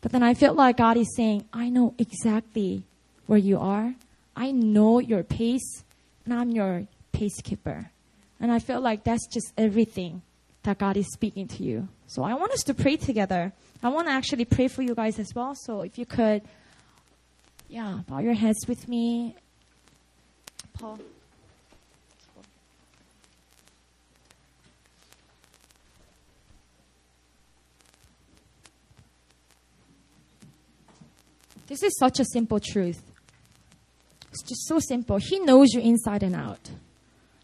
But 0.00 0.10
then 0.10 0.24
I 0.24 0.34
felt 0.34 0.56
like 0.56 0.78
God 0.78 0.96
is 0.96 1.14
saying, 1.14 1.46
I 1.52 1.68
know 1.68 1.94
exactly 1.96 2.82
where 3.26 3.38
you 3.38 3.58
are. 3.60 3.94
I 4.34 4.50
know 4.50 4.98
your 4.98 5.22
pace, 5.22 5.84
and 6.24 6.34
I'm 6.34 6.50
your 6.50 6.88
pace 7.12 7.40
keeper. 7.40 7.90
And 8.40 8.50
I 8.50 8.58
feel 8.58 8.80
like 8.80 9.04
that's 9.04 9.28
just 9.28 9.52
everything 9.56 10.22
that 10.62 10.78
God 10.78 10.96
is 10.96 11.12
speaking 11.12 11.48
to 11.48 11.62
you. 11.62 11.88
So 12.06 12.22
I 12.22 12.34
want 12.34 12.52
us 12.52 12.62
to 12.64 12.74
pray 12.74 12.96
together. 12.96 13.52
I 13.82 13.88
want 13.88 14.06
to 14.08 14.12
actually 14.12 14.44
pray 14.44 14.68
for 14.68 14.82
you 14.82 14.94
guys 14.94 15.18
as 15.18 15.34
well. 15.34 15.54
So 15.54 15.82
if 15.82 15.98
you 15.98 16.06
could, 16.06 16.42
yeah, 17.68 18.00
bow 18.08 18.20
your 18.20 18.34
heads 18.34 18.66
with 18.68 18.88
me 18.88 19.34
Paul. 20.82 20.98
This 31.66 31.82
is 31.82 31.96
such 31.98 32.20
a 32.20 32.24
simple 32.24 32.60
truth. 32.60 33.00
It's 34.30 34.42
just 34.42 34.66
so 34.66 34.78
simple. 34.78 35.18
He 35.18 35.38
knows 35.38 35.72
you 35.72 35.80
inside 35.80 36.22
and 36.22 36.34
out. 36.34 36.70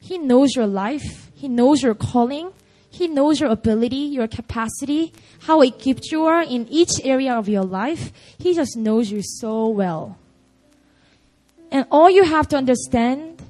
He 0.01 0.19
knows 0.19 0.55
your 0.55 0.67
life. 0.67 1.31
He 1.35 1.49
knows 1.49 1.83
your 1.83 1.95
calling. 1.95 2.51
He 2.91 3.07
knows 3.09 3.41
your 3.41 3.51
ability, 3.51 3.97
your 3.97 4.29
capacity, 4.29 5.13
how 5.41 5.61
equipped 5.61 6.11
you 6.11 6.25
are 6.25 6.43
in 6.43 6.67
each 6.69 6.93
area 7.05 7.35
of 7.35 7.49
your 7.49 7.65
life. 7.65 8.13
He 8.39 8.55
just 8.55 8.77
knows 8.77 9.11
you 9.11 9.23
so 9.23 9.69
well. 9.69 10.19
And 11.71 11.87
all 11.91 12.09
you 12.09 12.25
have 12.25 12.49
to 12.49 12.57
understand 12.57 13.43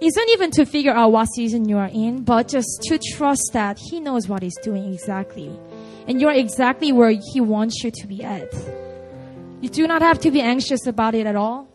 isn't 0.00 0.28
even 0.30 0.50
to 0.52 0.64
figure 0.64 0.92
out 0.92 1.12
what 1.12 1.26
season 1.26 1.68
you 1.68 1.76
are 1.76 1.90
in, 1.92 2.22
but 2.22 2.48
just 2.48 2.82
to 2.82 2.98
trust 2.98 3.50
that 3.52 3.78
He 3.78 4.00
knows 4.00 4.28
what 4.28 4.42
He's 4.42 4.58
doing 4.58 4.92
exactly. 4.92 5.50
And 6.06 6.20
you're 6.20 6.32
exactly 6.32 6.92
where 6.92 7.10
He 7.32 7.40
wants 7.40 7.82
you 7.84 7.90
to 7.90 8.06
be 8.06 8.24
at. 8.24 8.52
You 9.60 9.68
do 9.68 9.86
not 9.86 10.02
have 10.02 10.20
to 10.20 10.30
be 10.30 10.40
anxious 10.40 10.86
about 10.86 11.14
it 11.14 11.26
at 11.26 11.36
all. 11.36 11.68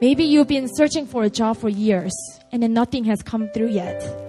Maybe 0.00 0.24
you've 0.24 0.48
been 0.48 0.68
searching 0.74 1.06
for 1.06 1.24
a 1.24 1.30
job 1.30 1.56
for 1.56 1.68
years 1.68 2.12
and 2.52 2.62
then 2.62 2.72
nothing 2.72 3.04
has 3.04 3.22
come 3.22 3.48
through 3.48 3.70
yet. 3.70 4.23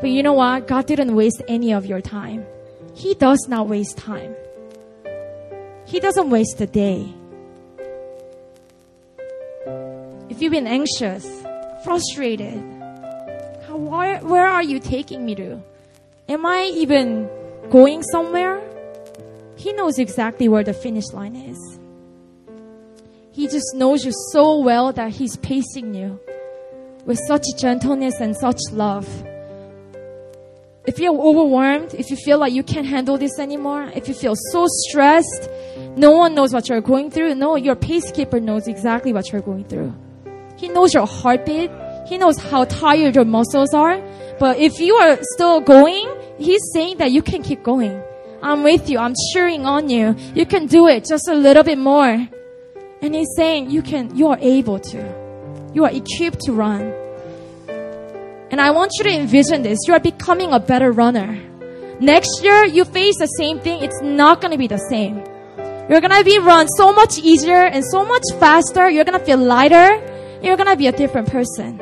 But 0.00 0.10
you 0.10 0.22
know 0.22 0.32
what? 0.32 0.68
God 0.68 0.86
didn't 0.86 1.14
waste 1.14 1.42
any 1.48 1.72
of 1.72 1.84
your 1.84 2.00
time. 2.00 2.46
He 2.94 3.14
does 3.14 3.46
not 3.48 3.68
waste 3.68 3.98
time. 3.98 4.34
He 5.86 6.00
doesn't 6.00 6.30
waste 6.30 6.60
a 6.60 6.66
day. 6.66 7.08
If 10.28 10.42
you've 10.42 10.52
been 10.52 10.66
anxious, 10.66 11.26
frustrated, 11.84 12.62
where, 13.68 14.18
where 14.18 14.46
are 14.46 14.62
you 14.62 14.80
taking 14.80 15.24
me 15.24 15.34
to? 15.36 15.62
Am 16.28 16.44
I 16.44 16.70
even 16.74 17.28
going 17.70 18.02
somewhere? 18.02 18.60
He 19.56 19.72
knows 19.72 19.98
exactly 19.98 20.48
where 20.48 20.62
the 20.62 20.74
finish 20.74 21.06
line 21.12 21.34
is. 21.34 21.78
He 23.32 23.48
just 23.48 23.74
knows 23.74 24.04
you 24.04 24.12
so 24.32 24.58
well 24.58 24.92
that 24.92 25.10
He's 25.12 25.36
pacing 25.36 25.94
you 25.94 26.20
with 27.06 27.18
such 27.26 27.44
gentleness 27.56 28.20
and 28.20 28.36
such 28.36 28.60
love. 28.72 29.08
If 30.88 30.98
you're 30.98 31.20
overwhelmed, 31.20 31.92
if 31.92 32.08
you 32.08 32.16
feel 32.16 32.38
like 32.38 32.54
you 32.54 32.62
can't 32.62 32.86
handle 32.86 33.18
this 33.18 33.38
anymore, 33.38 33.92
if 33.94 34.08
you 34.08 34.14
feel 34.14 34.34
so 34.52 34.64
stressed, 34.66 35.50
no 35.98 36.12
one 36.12 36.34
knows 36.34 36.54
what 36.54 36.70
you're 36.70 36.80
going 36.80 37.10
through. 37.10 37.34
No, 37.34 37.56
your 37.56 37.76
pace 37.76 38.10
keeper 38.10 38.40
knows 38.40 38.68
exactly 38.68 39.12
what 39.12 39.30
you're 39.30 39.42
going 39.42 39.64
through. 39.64 39.92
He 40.56 40.68
knows 40.68 40.94
your 40.94 41.06
heartbeat. 41.06 41.70
He 42.06 42.16
knows 42.16 42.38
how 42.38 42.64
tired 42.64 43.16
your 43.16 43.26
muscles 43.26 43.74
are. 43.74 44.00
But 44.40 44.56
if 44.60 44.80
you 44.80 44.94
are 44.94 45.18
still 45.34 45.60
going, 45.60 46.08
He's 46.38 46.62
saying 46.72 46.96
that 46.98 47.12
you 47.12 47.20
can 47.20 47.42
keep 47.42 47.62
going. 47.62 48.02
I'm 48.42 48.62
with 48.62 48.88
you. 48.88 48.98
I'm 48.98 49.14
cheering 49.34 49.66
on 49.66 49.90
you. 49.90 50.16
You 50.34 50.46
can 50.46 50.68
do 50.68 50.88
it 50.88 51.04
just 51.04 51.28
a 51.28 51.34
little 51.34 51.64
bit 51.64 51.76
more. 51.76 52.16
And 53.02 53.14
He's 53.14 53.28
saying 53.36 53.70
you 53.70 53.82
can, 53.82 54.16
you 54.16 54.28
are 54.28 54.38
able 54.40 54.78
to. 54.78 55.70
You 55.74 55.84
are 55.84 55.92
equipped 55.92 56.40
to 56.46 56.52
run. 56.52 56.94
And 58.50 58.60
I 58.60 58.70
want 58.70 58.92
you 58.98 59.04
to 59.04 59.10
envision 59.10 59.62
this. 59.62 59.78
You 59.86 59.94
are 59.94 60.00
becoming 60.00 60.52
a 60.52 60.60
better 60.60 60.92
runner. 60.92 61.38
Next 62.00 62.42
year, 62.42 62.64
you 62.64 62.84
face 62.84 63.18
the 63.18 63.26
same 63.26 63.60
thing. 63.60 63.82
It's 63.82 64.00
not 64.02 64.40
going 64.40 64.52
to 64.52 64.58
be 64.58 64.68
the 64.68 64.78
same. 64.90 65.16
You're 65.90 66.00
going 66.00 66.16
to 66.16 66.24
be 66.24 66.38
run 66.38 66.68
so 66.68 66.92
much 66.92 67.18
easier 67.18 67.64
and 67.64 67.84
so 67.84 68.04
much 68.04 68.22
faster. 68.38 68.88
You're 68.88 69.04
going 69.04 69.18
to 69.18 69.24
feel 69.24 69.38
lighter 69.38 70.00
you're 70.42 70.56
gonna 70.56 70.76
be 70.76 70.86
a 70.86 70.92
different 70.92 71.28
person. 71.28 71.80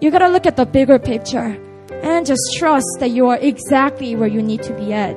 You 0.00 0.12
gotta 0.12 0.28
look 0.28 0.46
at 0.46 0.56
the 0.56 0.64
bigger 0.64 0.98
picture 0.98 1.58
and 1.90 2.24
just 2.24 2.42
trust 2.56 2.86
that 3.00 3.10
you 3.10 3.28
are 3.28 3.38
exactly 3.38 4.14
where 4.14 4.28
you 4.28 4.42
need 4.42 4.62
to 4.62 4.72
be 4.74 4.92
at. 4.92 5.16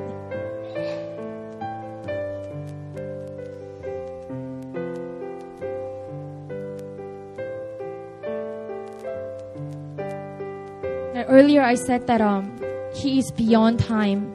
Earlier 11.28 11.62
I 11.62 11.74
said 11.74 12.06
that 12.06 12.20
um, 12.20 12.60
he 12.94 13.18
is 13.18 13.30
beyond 13.32 13.80
time. 13.80 14.34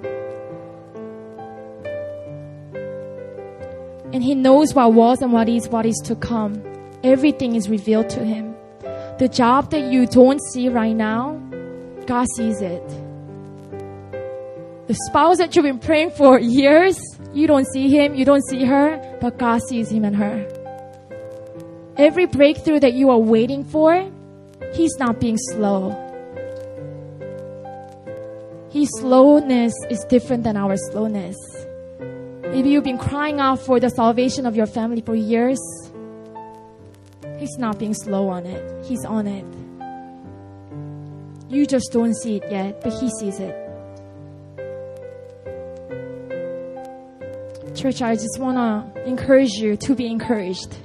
And 4.13 4.23
he 4.23 4.35
knows 4.35 4.73
what 4.73 4.93
was 4.93 5.21
and 5.21 5.33
what 5.33 5.49
is 5.49 5.67
what 5.69 5.85
is 5.85 5.99
to 6.05 6.15
come 6.15 6.63
everything 7.03 7.55
is 7.55 7.69
revealed 7.69 8.09
to 8.09 8.23
him. 8.23 8.55
The 9.19 9.27
job 9.27 9.71
that 9.71 9.91
you 9.91 10.07
don't 10.07 10.41
see 10.51 10.69
right 10.69 10.95
now, 10.95 11.39
God 12.07 12.27
sees 12.35 12.61
it. 12.61 12.87
The 14.87 14.95
spouse 15.07 15.37
that 15.37 15.55
you've 15.55 15.63
been 15.63 15.79
praying 15.79 16.11
for 16.11 16.39
years, 16.39 16.99
you 17.33 17.47
don't 17.47 17.67
see 17.67 17.89
him, 17.89 18.15
you 18.15 18.25
don't 18.25 18.45
see 18.47 18.65
her, 18.65 19.17
but 19.21 19.37
God 19.37 19.61
sees 19.61 19.91
him 19.91 20.03
and 20.05 20.15
her. 20.15 20.47
Every 21.97 22.25
breakthrough 22.25 22.79
that 22.79 22.93
you 22.93 23.09
are 23.11 23.19
waiting 23.19 23.63
for, 23.63 24.09
He's 24.73 24.95
not 24.97 25.19
being 25.19 25.37
slow. 25.37 25.91
His 28.73 28.89
slowness 28.99 29.71
is 29.91 30.03
different 30.09 30.43
than 30.43 30.57
our 30.57 30.75
slowness. 30.89 31.37
Maybe 32.41 32.71
you've 32.71 32.83
been 32.83 32.97
crying 32.97 33.39
out 33.39 33.59
for 33.59 33.79
the 33.79 33.89
salvation 33.89 34.47
of 34.47 34.55
your 34.55 34.65
family 34.65 35.01
for 35.01 35.13
years. 35.13 35.59
He's 37.37 37.55
not 37.59 37.77
being 37.77 37.93
slow 37.93 38.29
on 38.29 38.47
it. 38.47 38.83
He's 38.83 39.05
on 39.05 39.27
it. 39.27 39.45
You 41.53 41.67
just 41.67 41.91
don't 41.91 42.15
see 42.15 42.37
it 42.37 42.49
yet, 42.49 42.81
but 42.81 42.93
He 42.93 43.11
sees 43.19 43.39
it. 43.39 43.53
Church, 47.75 48.01
I 48.01 48.15
just 48.15 48.39
want 48.39 48.57
to 48.57 49.05
encourage 49.05 49.51
you 49.51 49.77
to 49.77 49.93
be 49.93 50.07
encouraged. 50.07 50.75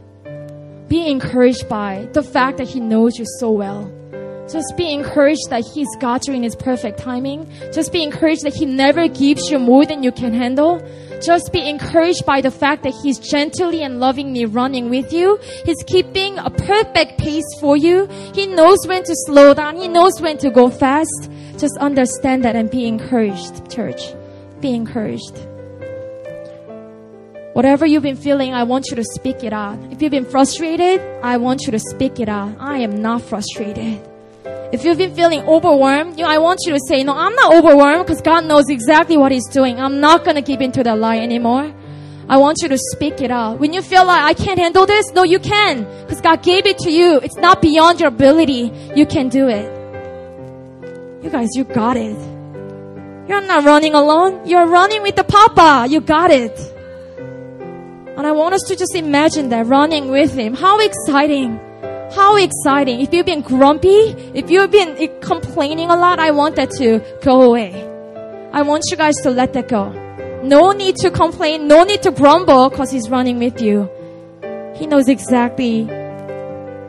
Be 0.88 1.10
encouraged 1.10 1.70
by 1.70 2.06
the 2.12 2.22
fact 2.22 2.58
that 2.58 2.68
He 2.68 2.80
knows 2.80 3.16
you 3.18 3.24
so 3.38 3.50
well. 3.50 3.90
Just 4.50 4.76
be 4.78 4.92
encouraged 4.92 5.50
that 5.50 5.64
He's 5.74 5.94
got 6.00 6.26
you 6.26 6.32
in 6.32 6.42
His 6.42 6.56
perfect 6.56 6.98
timing. 6.98 7.50
Just 7.72 7.92
be 7.92 8.02
encouraged 8.02 8.42
that 8.44 8.54
He 8.54 8.64
never 8.64 9.06
gives 9.06 9.50
you 9.50 9.58
more 9.58 9.84
than 9.84 10.02
you 10.02 10.10
can 10.10 10.32
handle. 10.32 10.80
Just 11.22 11.52
be 11.52 11.68
encouraged 11.68 12.24
by 12.24 12.40
the 12.40 12.50
fact 12.50 12.82
that 12.84 12.94
He's 13.02 13.18
gently 13.18 13.82
and 13.82 14.00
lovingly 14.00 14.46
running 14.46 14.88
with 14.88 15.12
you. 15.12 15.38
He's 15.64 15.82
keeping 15.86 16.38
a 16.38 16.48
perfect 16.48 17.18
pace 17.18 17.44
for 17.60 17.76
you. 17.76 18.06
He 18.34 18.46
knows 18.46 18.78
when 18.86 19.04
to 19.04 19.14
slow 19.26 19.52
down. 19.52 19.76
He 19.76 19.88
knows 19.88 20.18
when 20.20 20.38
to 20.38 20.50
go 20.50 20.70
fast. 20.70 21.30
Just 21.58 21.76
understand 21.78 22.44
that 22.44 22.56
and 22.56 22.70
be 22.70 22.86
encouraged, 22.86 23.70
church. 23.70 24.14
Be 24.60 24.74
encouraged. 24.74 25.36
Whatever 27.52 27.84
you've 27.84 28.04
been 28.04 28.16
feeling, 28.16 28.54
I 28.54 28.62
want 28.62 28.86
you 28.88 28.96
to 28.96 29.04
speak 29.04 29.42
it 29.42 29.52
out. 29.52 29.78
If 29.90 30.00
you've 30.00 30.12
been 30.12 30.24
frustrated, 30.24 31.00
I 31.22 31.36
want 31.38 31.62
you 31.66 31.72
to 31.72 31.80
speak 31.80 32.20
it 32.20 32.28
out. 32.28 32.54
I 32.60 32.78
am 32.78 33.02
not 33.02 33.20
frustrated. 33.20 34.07
If 34.70 34.84
you've 34.84 34.98
been 34.98 35.14
feeling 35.14 35.40
overwhelmed, 35.42 36.18
you 36.18 36.24
know, 36.24 36.30
I 36.30 36.36
want 36.38 36.60
you 36.66 36.74
to 36.74 36.80
say, 36.88 37.02
no, 37.02 37.14
I'm 37.16 37.34
not 37.34 37.54
overwhelmed 37.54 38.06
because 38.06 38.20
God 38.20 38.44
knows 38.44 38.68
exactly 38.68 39.16
what 39.16 39.32
He's 39.32 39.48
doing. 39.48 39.80
I'm 39.80 39.98
not 39.98 40.24
going 40.24 40.36
to 40.36 40.42
give 40.42 40.60
in 40.60 40.72
to 40.72 40.82
that 40.82 40.98
lie 40.98 41.18
anymore. 41.18 41.72
I 42.28 42.36
want 42.36 42.58
you 42.60 42.68
to 42.68 42.76
speak 42.92 43.22
it 43.22 43.30
out. 43.30 43.58
When 43.58 43.72
you 43.72 43.80
feel 43.80 44.04
like 44.04 44.20
I 44.20 44.34
can't 44.34 44.58
handle 44.58 44.84
this, 44.84 45.10
no, 45.12 45.22
you 45.22 45.38
can 45.38 45.84
because 46.02 46.20
God 46.20 46.42
gave 46.42 46.66
it 46.66 46.76
to 46.80 46.92
you. 46.92 47.18
It's 47.20 47.36
not 47.36 47.62
beyond 47.62 48.00
your 48.00 48.10
ability. 48.10 48.70
You 48.94 49.06
can 49.06 49.30
do 49.30 49.48
it. 49.48 49.64
You 51.24 51.30
guys, 51.30 51.48
you 51.54 51.64
got 51.64 51.96
it. 51.96 52.18
You're 53.26 53.40
not 53.40 53.64
running 53.64 53.94
alone. 53.94 54.46
You're 54.46 54.66
running 54.66 55.02
with 55.02 55.16
the 55.16 55.24
Papa. 55.24 55.86
You 55.88 56.02
got 56.02 56.30
it. 56.30 56.58
And 58.18 58.26
I 58.26 58.32
want 58.32 58.54
us 58.54 58.62
to 58.68 58.76
just 58.76 58.94
imagine 58.94 59.48
that 59.48 59.66
running 59.66 60.08
with 60.08 60.34
Him. 60.34 60.52
How 60.52 60.78
exciting! 60.80 61.58
How 62.14 62.36
exciting. 62.36 63.00
If 63.00 63.12
you've 63.12 63.26
been 63.26 63.42
grumpy, 63.42 64.14
if 64.34 64.50
you've 64.50 64.70
been 64.70 65.20
complaining 65.20 65.90
a 65.90 65.96
lot, 65.96 66.18
I 66.18 66.30
want 66.30 66.56
that 66.56 66.70
to 66.78 67.00
go 67.22 67.42
away. 67.42 67.84
I 68.52 68.62
want 68.62 68.84
you 68.90 68.96
guys 68.96 69.14
to 69.22 69.30
let 69.30 69.52
that 69.52 69.68
go. 69.68 69.92
No 70.42 70.72
need 70.72 70.96
to 70.96 71.10
complain, 71.10 71.68
no 71.68 71.84
need 71.84 72.02
to 72.02 72.10
grumble 72.10 72.70
because 72.70 72.90
He's 72.90 73.10
running 73.10 73.38
with 73.38 73.60
you. 73.60 73.90
He 74.76 74.86
knows 74.86 75.08
exactly, 75.08 75.82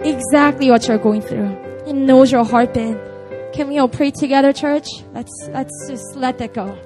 exactly 0.01 0.69
what 0.69 0.87
you're 0.87 0.97
going 0.97 1.21
through. 1.21 1.83
He 1.85 1.93
knows 1.93 2.31
your 2.31 2.45
heartbeat. 2.45 2.95
Can 3.51 3.67
we 3.67 3.77
all 3.79 3.89
pray 3.89 4.11
together, 4.11 4.53
church? 4.53 4.87
Let's, 5.13 5.49
let's 5.51 5.89
just 5.89 6.15
let 6.15 6.37
that 6.37 6.53
go. 6.53 6.77